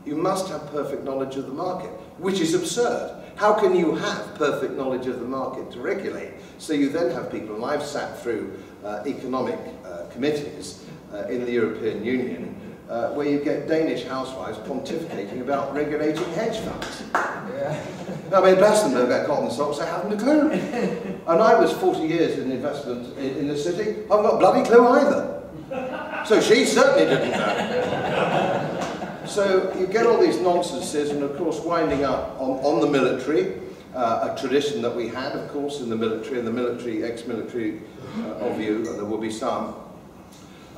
You 0.05 0.15
must 0.15 0.49
have 0.49 0.71
perfect 0.71 1.05
knowledge 1.05 1.37
of 1.37 1.47
the 1.47 1.53
market, 1.53 1.91
which 2.19 2.41
is 2.41 2.55
absurd. 2.55 3.25
How 3.37 3.55
can 3.55 3.75
you 3.75 3.95
have 3.95 4.35
perfect 4.35 4.75
knowledge 4.75 5.07
of 5.07 5.21
the 5.21 5.27
market 5.27 5.71
to 5.73 5.81
regulate? 5.81 6.33
So 6.59 6.73
you 6.73 6.89
then 6.89 7.11
have 7.13 7.31
people, 7.31 7.57
and 7.57 7.65
I've 7.65 7.83
sat 7.83 8.21
through 8.23 8.59
uh, 8.85 9.03
economic 9.07 9.59
uh, 9.85 10.07
committees 10.13 10.85
uh, 11.13 11.27
in 11.29 11.45
the 11.45 11.53
European 11.53 12.05
Union, 12.05 12.55
uh, 12.89 13.11
where 13.11 13.29
you 13.29 13.39
get 13.39 13.69
Danish 13.69 14.05
housewives 14.05 14.59
pontificating 14.59 15.41
about 15.41 15.75
regulating 15.75 16.25
hedge 16.33 16.59
funds. 16.59 17.03
Yeah. 17.15 17.85
Now, 18.31 18.43
I 18.43 18.51
mean, 18.51 18.57
Glastonbury 18.57 19.13
at 19.13 19.27
Cotton 19.27 19.51
Socks, 19.51 19.79
I 19.79 19.87
haven't 19.87 20.13
a 20.13 20.17
clue. 20.17 20.51
And 20.51 21.43
I 21.43 21.59
was 21.59 21.73
40 21.73 22.01
years 22.07 22.39
in 22.39 22.51
investment 22.53 23.17
in, 23.19 23.37
in 23.37 23.49
the 23.49 23.57
city, 23.57 24.03
I've 24.03 24.09
got 24.09 24.39
bloody 24.39 24.65
clue 24.69 24.87
either. 24.87 26.08
So 26.27 26.41
she 26.41 26.65
certainly 26.65 27.05
didn't 27.07 27.31
know. 27.31 29.25
So 29.27 29.75
you 29.79 29.87
get 29.87 30.07
all 30.07 30.19
these 30.21 30.41
nonsenses 30.41 31.11
and 31.11 31.23
of 31.23 31.37
course 31.37 31.61
winding 31.61 32.05
up 32.05 32.41
on, 32.41 32.59
on 32.65 32.81
the 32.81 32.87
military, 32.87 33.55
uh, 33.95 34.35
a 34.35 34.41
tradition 34.41 34.81
that 34.83 34.95
we 34.95 35.09
had 35.09 35.33
of 35.33 35.51
course 35.51 35.81
in 35.81 35.91
the 35.91 35.97
military 35.97 36.39
and 36.39 36.47
the 36.47 36.53
military, 36.53 37.05
ex-military 37.05 37.81
uh, 38.21 38.47
of 38.47 38.61
you, 38.61 38.77
and 38.77 38.99
there 38.99 39.05
will 39.05 39.19
be 39.19 39.31
some. 39.31 39.75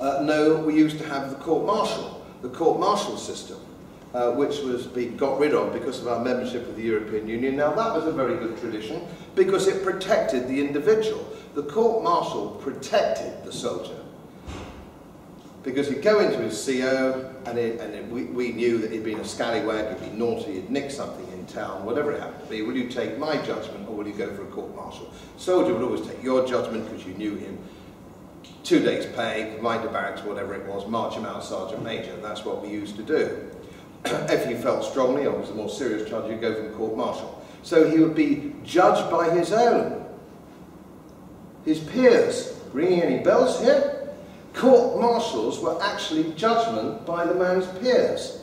Uh, 0.01 0.23
no, 0.23 0.57
we 0.59 0.75
used 0.75 0.99
to 0.99 1.07
have 1.07 1.31
the 1.31 1.37
court-martial, 1.37 2.25
the 2.43 2.49
court-martial 2.49 3.17
system. 3.17 3.59
Uh, 4.13 4.33
which 4.33 4.59
was 4.63 4.89
being 4.89 5.17
got 5.17 5.39
rid 5.39 5.55
of 5.55 5.73
because 5.73 6.01
of 6.01 6.09
our 6.09 6.25
membership 6.25 6.69
of 6.69 6.75
the 6.75 6.83
European 6.83 7.29
Union. 7.29 7.55
Now 7.55 7.73
that 7.73 7.95
was 7.95 8.07
a 8.07 8.11
very 8.11 8.35
good 8.39 8.59
tradition 8.59 9.07
because 9.37 9.69
it 9.69 9.85
protected 9.85 10.49
the 10.49 10.61
individual. 10.61 11.25
The 11.55 11.63
court-martial 11.63 12.59
protected 12.61 13.45
the 13.45 13.53
soldier 13.53 14.00
because 15.63 15.89
he'd 15.89 16.03
go 16.03 16.21
into 16.21 16.39
his 16.39 16.65
CO 16.65 17.35
and, 17.45 17.59
it, 17.59 17.81
and 17.81 17.95
it, 17.95 18.07
we, 18.09 18.25
we 18.25 18.53
knew 18.53 18.79
that 18.79 18.91
he'd 18.91 19.05
been 19.05 19.21
a 19.21 19.25
scallywag, 19.25 19.99
he'd 19.99 20.11
be 20.11 20.17
naughty, 20.17 20.55
he'd 20.55 20.71
nick 20.71 20.91
something 20.91 21.27
in 21.33 21.47
town, 21.47 21.85
whatever 21.85 22.13
it 22.13 22.21
happened 22.21 22.43
to 22.45 22.51
be. 22.51 22.63
Will 22.63 22.77
you 22.77 22.89
take 22.89 23.19
my 23.19 23.37
judgment 23.43 23.89
or 23.89 23.97
will 23.97 24.07
you 24.07 24.15
go 24.15 24.35
for 24.35 24.43
a 24.43 24.47
court 24.47 24.75
martial? 24.75 25.13
Soldier 25.37 25.75
would 25.75 25.83
always 25.83 26.07
take 26.07 26.23
your 26.23 26.47
judgment 26.47 26.89
because 26.89 27.07
you 27.07 27.15
knew 27.15 27.37
him. 27.37 27.59
Two 28.65 28.81
days 28.81 29.07
pay, 29.17 29.59
mind 29.61 29.83
to 29.83 29.89
barracks, 29.89 30.23
whatever 30.23 30.55
it 30.55 30.65
was, 30.67 30.87
march 30.87 31.15
him 31.15 31.27
out 31.27 31.45
sergeant 31.45 31.83
major. 31.83 32.17
That's 32.17 32.45
what 32.45 32.63
we 32.63 32.69
used 32.69 32.97
to 32.97 33.03
do. 33.03 33.51
if 34.05 34.47
he 34.47 34.55
felt 34.55 34.85
strongly 34.85 35.27
or 35.27 35.39
was 35.39 35.51
a 35.51 35.55
more 35.55 35.69
serious 35.69 36.09
charge, 36.09 36.31
you'd 36.31 36.41
go 36.41 36.55
for 36.55 36.63
the 36.63 36.75
court 36.75 36.97
martial. 36.97 37.45
So 37.63 37.91
he 37.91 37.99
would 37.99 38.15
be 38.15 38.55
judged 38.65 39.11
by 39.11 39.31
his 39.31 39.53
own, 39.53 40.07
his 41.65 41.81
peers. 41.81 42.57
Ringing 42.73 43.03
any 43.03 43.23
bells 43.23 43.61
here? 43.61 44.00
Court 44.55 45.01
martials 45.01 45.61
were 45.61 45.81
actually 45.83 46.33
judgment 46.33 47.05
by 47.07 47.25
the 47.25 47.35
man's 47.35 47.67
peers. 47.79 48.37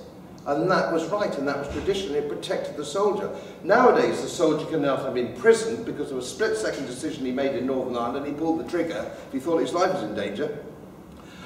And 0.46 0.72
that 0.72 0.94
was 0.94 1.06
right, 1.08 1.38
and 1.38 1.46
that 1.46 1.60
was 1.60 1.68
tradition. 1.74 2.16
It 2.16 2.30
protected 2.30 2.78
the 2.78 2.86
soldier. 2.86 3.30
Nowadays, 3.64 4.22
the 4.22 4.30
soldier 4.30 4.66
can 4.68 4.82
now 4.82 4.96
have 4.96 5.14
been 5.14 5.28
imprisoned 5.28 5.86
because 5.86 6.10
of 6.12 6.20
a 6.20 6.22
split-second 6.22 6.86
decision 6.86 7.26
he 7.26 7.34
made 7.34 7.56
in 7.56 7.66
Northern 7.66 7.98
Ireland. 7.98 8.26
He 8.26 8.32
pulled 8.32 8.60
the 8.62 8.70
trigger 8.70 9.12
if 9.28 9.34
he 9.34 9.40
thought 9.40 9.58
his 9.58 9.74
life 9.74 9.94
was 9.94 10.04
in 10.04 10.16
danger. 10.16 10.64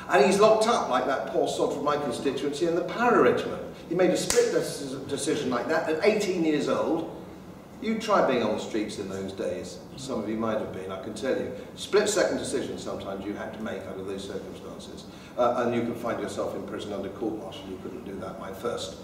And 0.07 0.23
he's 0.23 0.39
locked 0.39 0.67
up 0.67 0.89
like 0.89 1.07
that 1.07 1.27
poor 1.27 1.47
sod 1.47 1.73
from 1.73 1.83
my 1.83 1.97
constituency 1.97 2.67
in 2.67 2.75
the 2.75 2.83
Para 2.83 3.23
Regiment. 3.23 3.63
He 3.89 3.95
made 3.95 4.11
a 4.11 4.17
split 4.17 4.53
decision 5.07 5.49
like 5.49 5.67
that 5.67 5.89
at 5.89 6.05
18 6.05 6.43
years 6.43 6.69
old, 6.69 7.09
you 7.81 7.99
try 7.99 8.25
being 8.29 8.43
on 8.43 8.55
the 8.55 8.59
streets 8.59 8.99
in 8.99 9.09
those 9.09 9.33
days. 9.33 9.79
Some 9.97 10.23
of 10.23 10.29
you 10.29 10.37
might 10.37 10.59
have 10.59 10.73
been, 10.73 10.91
I 10.91 11.01
can 11.01 11.13
tell 11.13 11.35
you. 11.35 11.51
Split-second 11.75 12.37
decisions 12.37 12.83
sometimes 12.83 13.25
you 13.25 13.33
had 13.33 13.53
to 13.55 13.61
make 13.61 13.81
under 13.87 14.03
those 14.03 14.23
circumstances. 14.23 15.05
Uh, 15.37 15.63
and 15.63 15.75
you 15.75 15.81
can 15.81 15.95
find 15.95 16.21
yourself 16.21 16.55
in 16.55 16.63
prison 16.67 16.93
under 16.93 17.09
court-martial. 17.09 17.63
You 17.69 17.79
couldn't 17.81 18.05
do 18.05 18.15
that. 18.19 18.39
My 18.39 18.53
first 18.53 18.97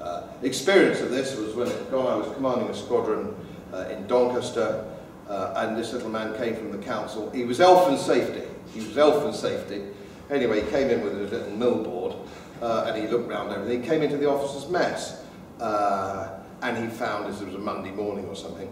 uh, 0.00 0.26
experience 0.42 1.00
of 1.00 1.10
this 1.10 1.36
was 1.36 1.54
when 1.54 1.68
it, 1.68 1.92
I 1.92 2.16
was 2.16 2.32
commanding 2.34 2.68
a 2.68 2.74
squadron 2.74 3.34
uh, 3.72 3.88
in 3.90 4.06
Doncaster, 4.06 4.84
uh, 5.28 5.54
and 5.56 5.76
this 5.76 5.92
little 5.92 6.08
man 6.08 6.36
came 6.36 6.56
from 6.56 6.72
the 6.72 6.78
council. 6.78 7.30
He 7.30 7.44
was 7.44 7.60
elf 7.60 7.88
and 7.88 7.98
safety. 7.98 8.46
He 8.74 8.80
was 8.80 8.96
elf 8.96 9.24
and 9.24 9.34
safety. 9.34 9.82
Anyway, 10.30 10.64
he 10.64 10.70
came 10.70 10.90
in 10.90 11.02
with 11.02 11.14
a 11.14 11.36
little 11.36 11.50
mill 11.56 11.82
board, 11.82 12.14
uh, 12.60 12.84
and 12.86 13.02
he 13.02 13.08
looked 13.08 13.28
round 13.30 13.52
everything. 13.52 13.82
He 13.82 13.88
came 13.88 14.02
into 14.02 14.16
the 14.16 14.28
officer's 14.28 14.70
mess. 14.70 15.24
Uh, 15.60 16.37
and 16.62 16.76
he 16.76 16.88
found, 16.88 17.24
it 17.26 17.44
was 17.44 17.54
a 17.54 17.58
Monday 17.58 17.90
morning 17.90 18.26
or 18.26 18.34
something, 18.34 18.68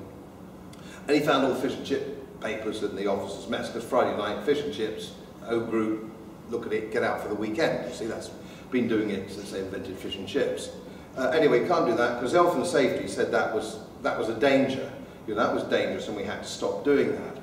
and 1.07 1.17
he 1.17 1.23
found 1.23 1.45
all 1.45 1.53
the 1.53 1.61
fish 1.61 1.75
and 1.77 1.87
chip 1.87 2.41
papers 2.41 2.83
in 2.83 2.97
the 2.97 3.07
officer's 3.07 3.49
mess, 3.49 3.69
because 3.69 3.85
Friday 3.89 4.17
night, 4.17 4.45
fish 4.45 4.63
and 4.63 4.75
chips, 4.75 5.13
O 5.47 5.61
group, 5.61 6.11
look 6.51 6.67
at 6.67 6.73
it, 6.73 6.93
get 6.93 7.03
out 7.03 7.21
for 7.21 7.29
the 7.29 7.35
weekend. 7.35 7.89
You 7.89 7.95
see, 7.95 8.07
that's 8.07 8.31
been 8.71 8.89
doing 8.89 9.11
it 9.11 9.31
since 9.31 9.53
they 9.53 9.61
invented 9.61 9.97
fish 9.97 10.17
and 10.17 10.27
chips. 10.27 10.71
Uh, 11.17 11.31
anyway, 11.31 11.67
can't 11.67 11.87
do 11.87 11.95
that, 11.97 12.15
because 12.15 12.33
Health 12.33 12.57
and 12.57 12.67
Safety 12.67 13.09
said 13.09 13.31
that 13.33 13.55
was, 13.55 13.79
that 14.03 14.19
was 14.19 14.29
a 14.29 14.35
danger. 14.35 14.93
You 15.27 15.35
know, 15.35 15.45
that 15.45 15.55
was 15.55 15.65
dangerous, 15.65 16.09
and 16.09 16.17
we 16.17 16.25
had 16.25 16.43
to 16.43 16.49
stop 16.49 16.85
doing 16.85 17.13
that. 17.13 17.37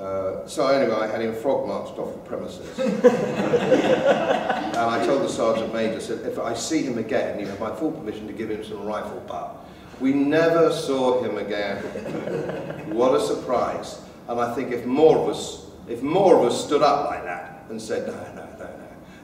Uh, 0.00 0.46
so 0.48 0.66
anyway, 0.68 0.96
I 0.96 1.06
had 1.06 1.20
him 1.20 1.34
frog 1.34 1.66
marched 1.68 1.98
off 1.98 2.14
the 2.14 2.20
premises. 2.20 2.78
and 2.78 3.06
I 4.76 5.04
told 5.04 5.22
the 5.22 5.28
sergeant 5.28 5.72
major, 5.74 6.00
said, 6.00 6.26
if 6.26 6.38
I 6.38 6.54
see 6.54 6.82
him 6.82 6.96
again, 6.98 7.38
you 7.38 7.46
have 7.46 7.60
my 7.60 7.74
full 7.74 7.92
permission 7.92 8.26
to 8.26 8.32
give 8.32 8.50
him 8.50 8.64
some 8.64 8.84
rifle 8.84 9.22
butt. 9.28 9.54
We 10.00 10.12
never 10.12 10.72
saw 10.72 11.22
him 11.22 11.38
again. 11.38 11.76
what 12.94 13.14
a 13.14 13.24
surprise. 13.24 14.00
And 14.28 14.40
I 14.40 14.54
think 14.54 14.72
if 14.72 14.86
more 14.86 15.18
of 15.18 15.28
us, 15.28 15.66
if 15.88 16.02
more 16.02 16.38
of 16.38 16.52
us 16.52 16.64
stood 16.64 16.82
up 16.82 17.10
like 17.10 17.24
that 17.24 17.64
and 17.68 17.80
said, 17.80 18.06
no, 18.06 18.14
no, 18.34 18.48
no, 18.58 18.70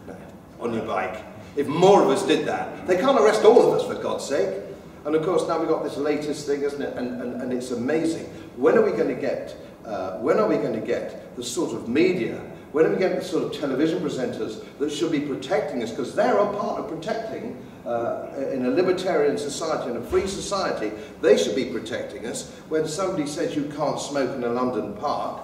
no, 0.06 0.14
no, 0.14 0.16
on 0.60 0.74
your 0.74 0.84
bike, 0.84 1.22
if 1.56 1.66
more 1.66 2.02
of 2.02 2.10
us 2.10 2.26
did 2.26 2.46
that, 2.46 2.86
they 2.86 2.96
can't 2.96 3.18
arrest 3.18 3.44
all 3.44 3.72
of 3.72 3.78
us 3.80 3.86
for 3.86 4.00
God's 4.00 4.24
sake. 4.24 4.62
And 5.04 5.14
of 5.14 5.24
course 5.24 5.46
now 5.48 5.58
we've 5.58 5.68
got 5.68 5.82
this 5.82 5.96
latest 5.96 6.46
thing, 6.46 6.62
isn't 6.62 6.82
it? 6.82 6.96
And, 6.96 7.20
and, 7.20 7.42
and 7.42 7.52
it's 7.52 7.70
amazing. 7.70 8.26
When 8.56 8.76
are 8.76 8.84
we 8.84 8.92
going 8.92 9.08
to 9.08 9.20
get, 9.20 9.56
uh, 9.84 10.18
when 10.18 10.38
are 10.38 10.48
we 10.48 10.56
going 10.56 10.78
to 10.78 10.86
get 10.86 11.34
the 11.36 11.42
sort 11.42 11.74
of 11.74 11.88
media 11.88 12.40
when 12.72 12.86
are 12.86 12.90
we 12.90 12.98
get 12.98 13.18
the 13.18 13.24
sort 13.24 13.44
of 13.44 13.58
television 13.58 14.00
presenters 14.00 14.64
that 14.78 14.92
should 14.92 15.10
be 15.10 15.20
protecting 15.20 15.82
us? 15.82 15.90
Because 15.90 16.14
they're 16.14 16.36
a 16.36 16.52
part 16.58 16.80
of 16.80 16.88
protecting 16.88 17.64
uh, 17.86 18.28
in 18.52 18.66
a 18.66 18.70
libertarian 18.70 19.38
society, 19.38 19.90
in 19.90 19.96
a 19.96 20.02
free 20.02 20.26
society, 20.26 20.92
they 21.22 21.38
should 21.38 21.56
be 21.56 21.64
protecting 21.66 22.26
us. 22.26 22.50
When 22.68 22.86
somebody 22.86 23.26
says 23.26 23.56
you 23.56 23.72
can't 23.74 23.98
smoke 23.98 24.36
in 24.36 24.44
a 24.44 24.48
London 24.50 24.94
park, 24.96 25.40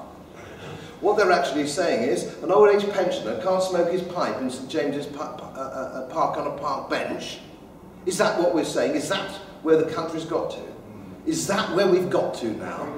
what 1.00 1.16
they're 1.16 1.32
actually 1.32 1.66
saying 1.66 2.08
is 2.08 2.34
an 2.42 2.50
old 2.50 2.74
age 2.74 2.90
pensioner 2.92 3.42
can't 3.42 3.62
smoke 3.62 3.90
his 3.90 4.02
pipe 4.02 4.40
in 4.40 4.50
St 4.50 4.68
James's 4.68 5.06
uh, 5.16 5.20
uh, 5.20 5.58
uh, 5.58 6.08
Park 6.08 6.38
on 6.38 6.46
a 6.46 6.58
park 6.58 6.88
bench. 6.88 7.40
Is 8.06 8.18
that 8.18 8.38
what 8.38 8.54
we're 8.54 8.64
saying? 8.64 8.94
Is 8.94 9.08
that 9.08 9.30
where 9.62 9.76
the 9.76 9.90
country's 9.92 10.24
got 10.24 10.50
to? 10.52 10.60
Is 11.26 11.46
that 11.46 11.74
where 11.74 11.88
we've 11.88 12.10
got 12.10 12.34
to 12.36 12.50
now? 12.50 12.94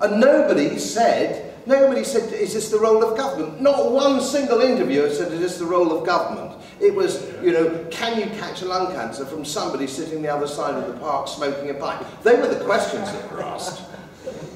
And 0.00 0.20
nobody 0.20 0.78
said, 0.78 1.51
nobody 1.66 2.04
said, 2.04 2.32
is 2.32 2.54
this 2.54 2.70
the 2.70 2.78
role 2.78 3.02
of 3.02 3.16
government? 3.16 3.60
Not 3.60 3.92
one 3.92 4.20
single 4.20 4.60
interviewer 4.60 5.10
said, 5.10 5.32
is 5.32 5.40
this 5.40 5.58
the 5.58 5.66
role 5.66 5.96
of 5.96 6.06
government? 6.06 6.60
It 6.80 6.94
was, 6.94 7.24
you 7.42 7.52
know, 7.52 7.86
can 7.90 8.18
you 8.18 8.26
catch 8.38 8.62
a 8.62 8.64
lung 8.64 8.92
cancer 8.92 9.24
from 9.24 9.44
somebody 9.44 9.86
sitting 9.86 10.22
the 10.22 10.32
other 10.32 10.48
side 10.48 10.74
of 10.74 10.92
the 10.92 10.98
park 10.98 11.28
smoking 11.28 11.70
a 11.70 11.74
pipe? 11.74 12.04
They 12.22 12.36
were 12.36 12.48
the 12.48 12.64
questions 12.64 13.10
that 13.12 13.32
were 13.32 13.42
asked. 13.42 13.82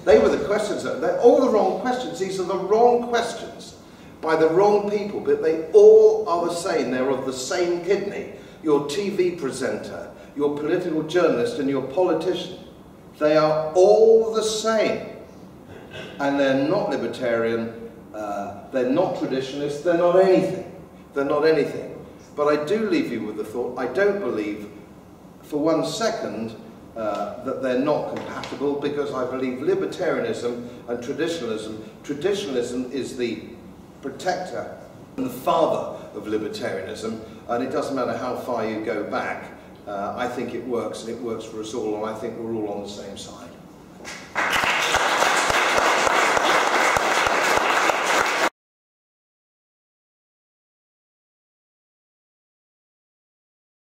They 0.04 0.18
were 0.18 0.28
the 0.28 0.44
questions 0.44 0.82
that, 0.84 1.00
they're 1.00 1.20
all 1.20 1.40
the 1.40 1.50
wrong 1.50 1.80
questions. 1.80 2.18
These 2.18 2.38
are 2.40 2.44
the 2.44 2.58
wrong 2.58 3.08
questions 3.08 3.76
by 4.20 4.36
the 4.36 4.48
wrong 4.48 4.90
people, 4.90 5.20
but 5.20 5.42
they 5.42 5.66
all 5.72 6.28
are 6.28 6.46
the 6.46 6.54
same. 6.54 6.90
They're 6.90 7.10
of 7.10 7.26
the 7.26 7.32
same 7.32 7.84
kidney. 7.84 8.32
Your 8.62 8.80
TV 8.82 9.38
presenter, 9.38 10.10
your 10.36 10.56
political 10.56 11.02
journalist, 11.02 11.58
and 11.58 11.68
your 11.68 11.82
politician. 11.82 12.58
They 13.18 13.36
are 13.36 13.72
all 13.74 14.32
the 14.32 14.42
same. 14.42 15.15
And 16.20 16.38
they're 16.38 16.68
not 16.68 16.90
libertarian, 16.90 17.90
uh, 18.14 18.70
they're 18.72 18.90
not 18.90 19.18
traditionalists, 19.18 19.82
they're 19.82 19.98
not 19.98 20.16
anything. 20.16 20.72
They're 21.14 21.24
not 21.24 21.46
anything. 21.46 21.92
But 22.34 22.46
I 22.48 22.64
do 22.64 22.90
leave 22.90 23.10
you 23.10 23.22
with 23.22 23.36
the 23.36 23.44
thought, 23.44 23.78
I 23.78 23.86
don't 23.86 24.20
believe 24.20 24.68
for 25.42 25.58
one 25.58 25.84
second 25.86 26.54
uh, 26.96 27.44
that 27.44 27.62
they're 27.62 27.78
not 27.78 28.14
compatible 28.16 28.80
because 28.80 29.12
I 29.12 29.30
believe 29.30 29.58
libertarianism 29.58 30.68
and 30.88 31.02
traditionalism, 31.02 31.84
traditionalism 32.02 32.90
is 32.90 33.16
the 33.16 33.42
protector 34.02 34.76
and 35.16 35.26
the 35.26 35.30
father 35.30 36.02
of 36.14 36.24
libertarianism, 36.24 37.20
and 37.48 37.64
it 37.64 37.70
doesn't 37.70 37.94
matter 37.94 38.16
how 38.16 38.36
far 38.36 38.68
you 38.68 38.84
go 38.84 39.04
back, 39.04 39.52
uh, 39.86 40.14
I 40.16 40.28
think 40.28 40.54
it 40.54 40.66
works 40.66 41.04
and 41.04 41.10
it 41.10 41.20
works 41.20 41.44
for 41.44 41.60
us 41.60 41.74
all, 41.74 41.96
and 41.96 42.06
I 42.06 42.18
think 42.18 42.38
we're 42.38 42.54
all 42.54 42.68
on 42.68 42.82
the 42.82 42.88
same 42.88 43.16
side. 43.16 44.64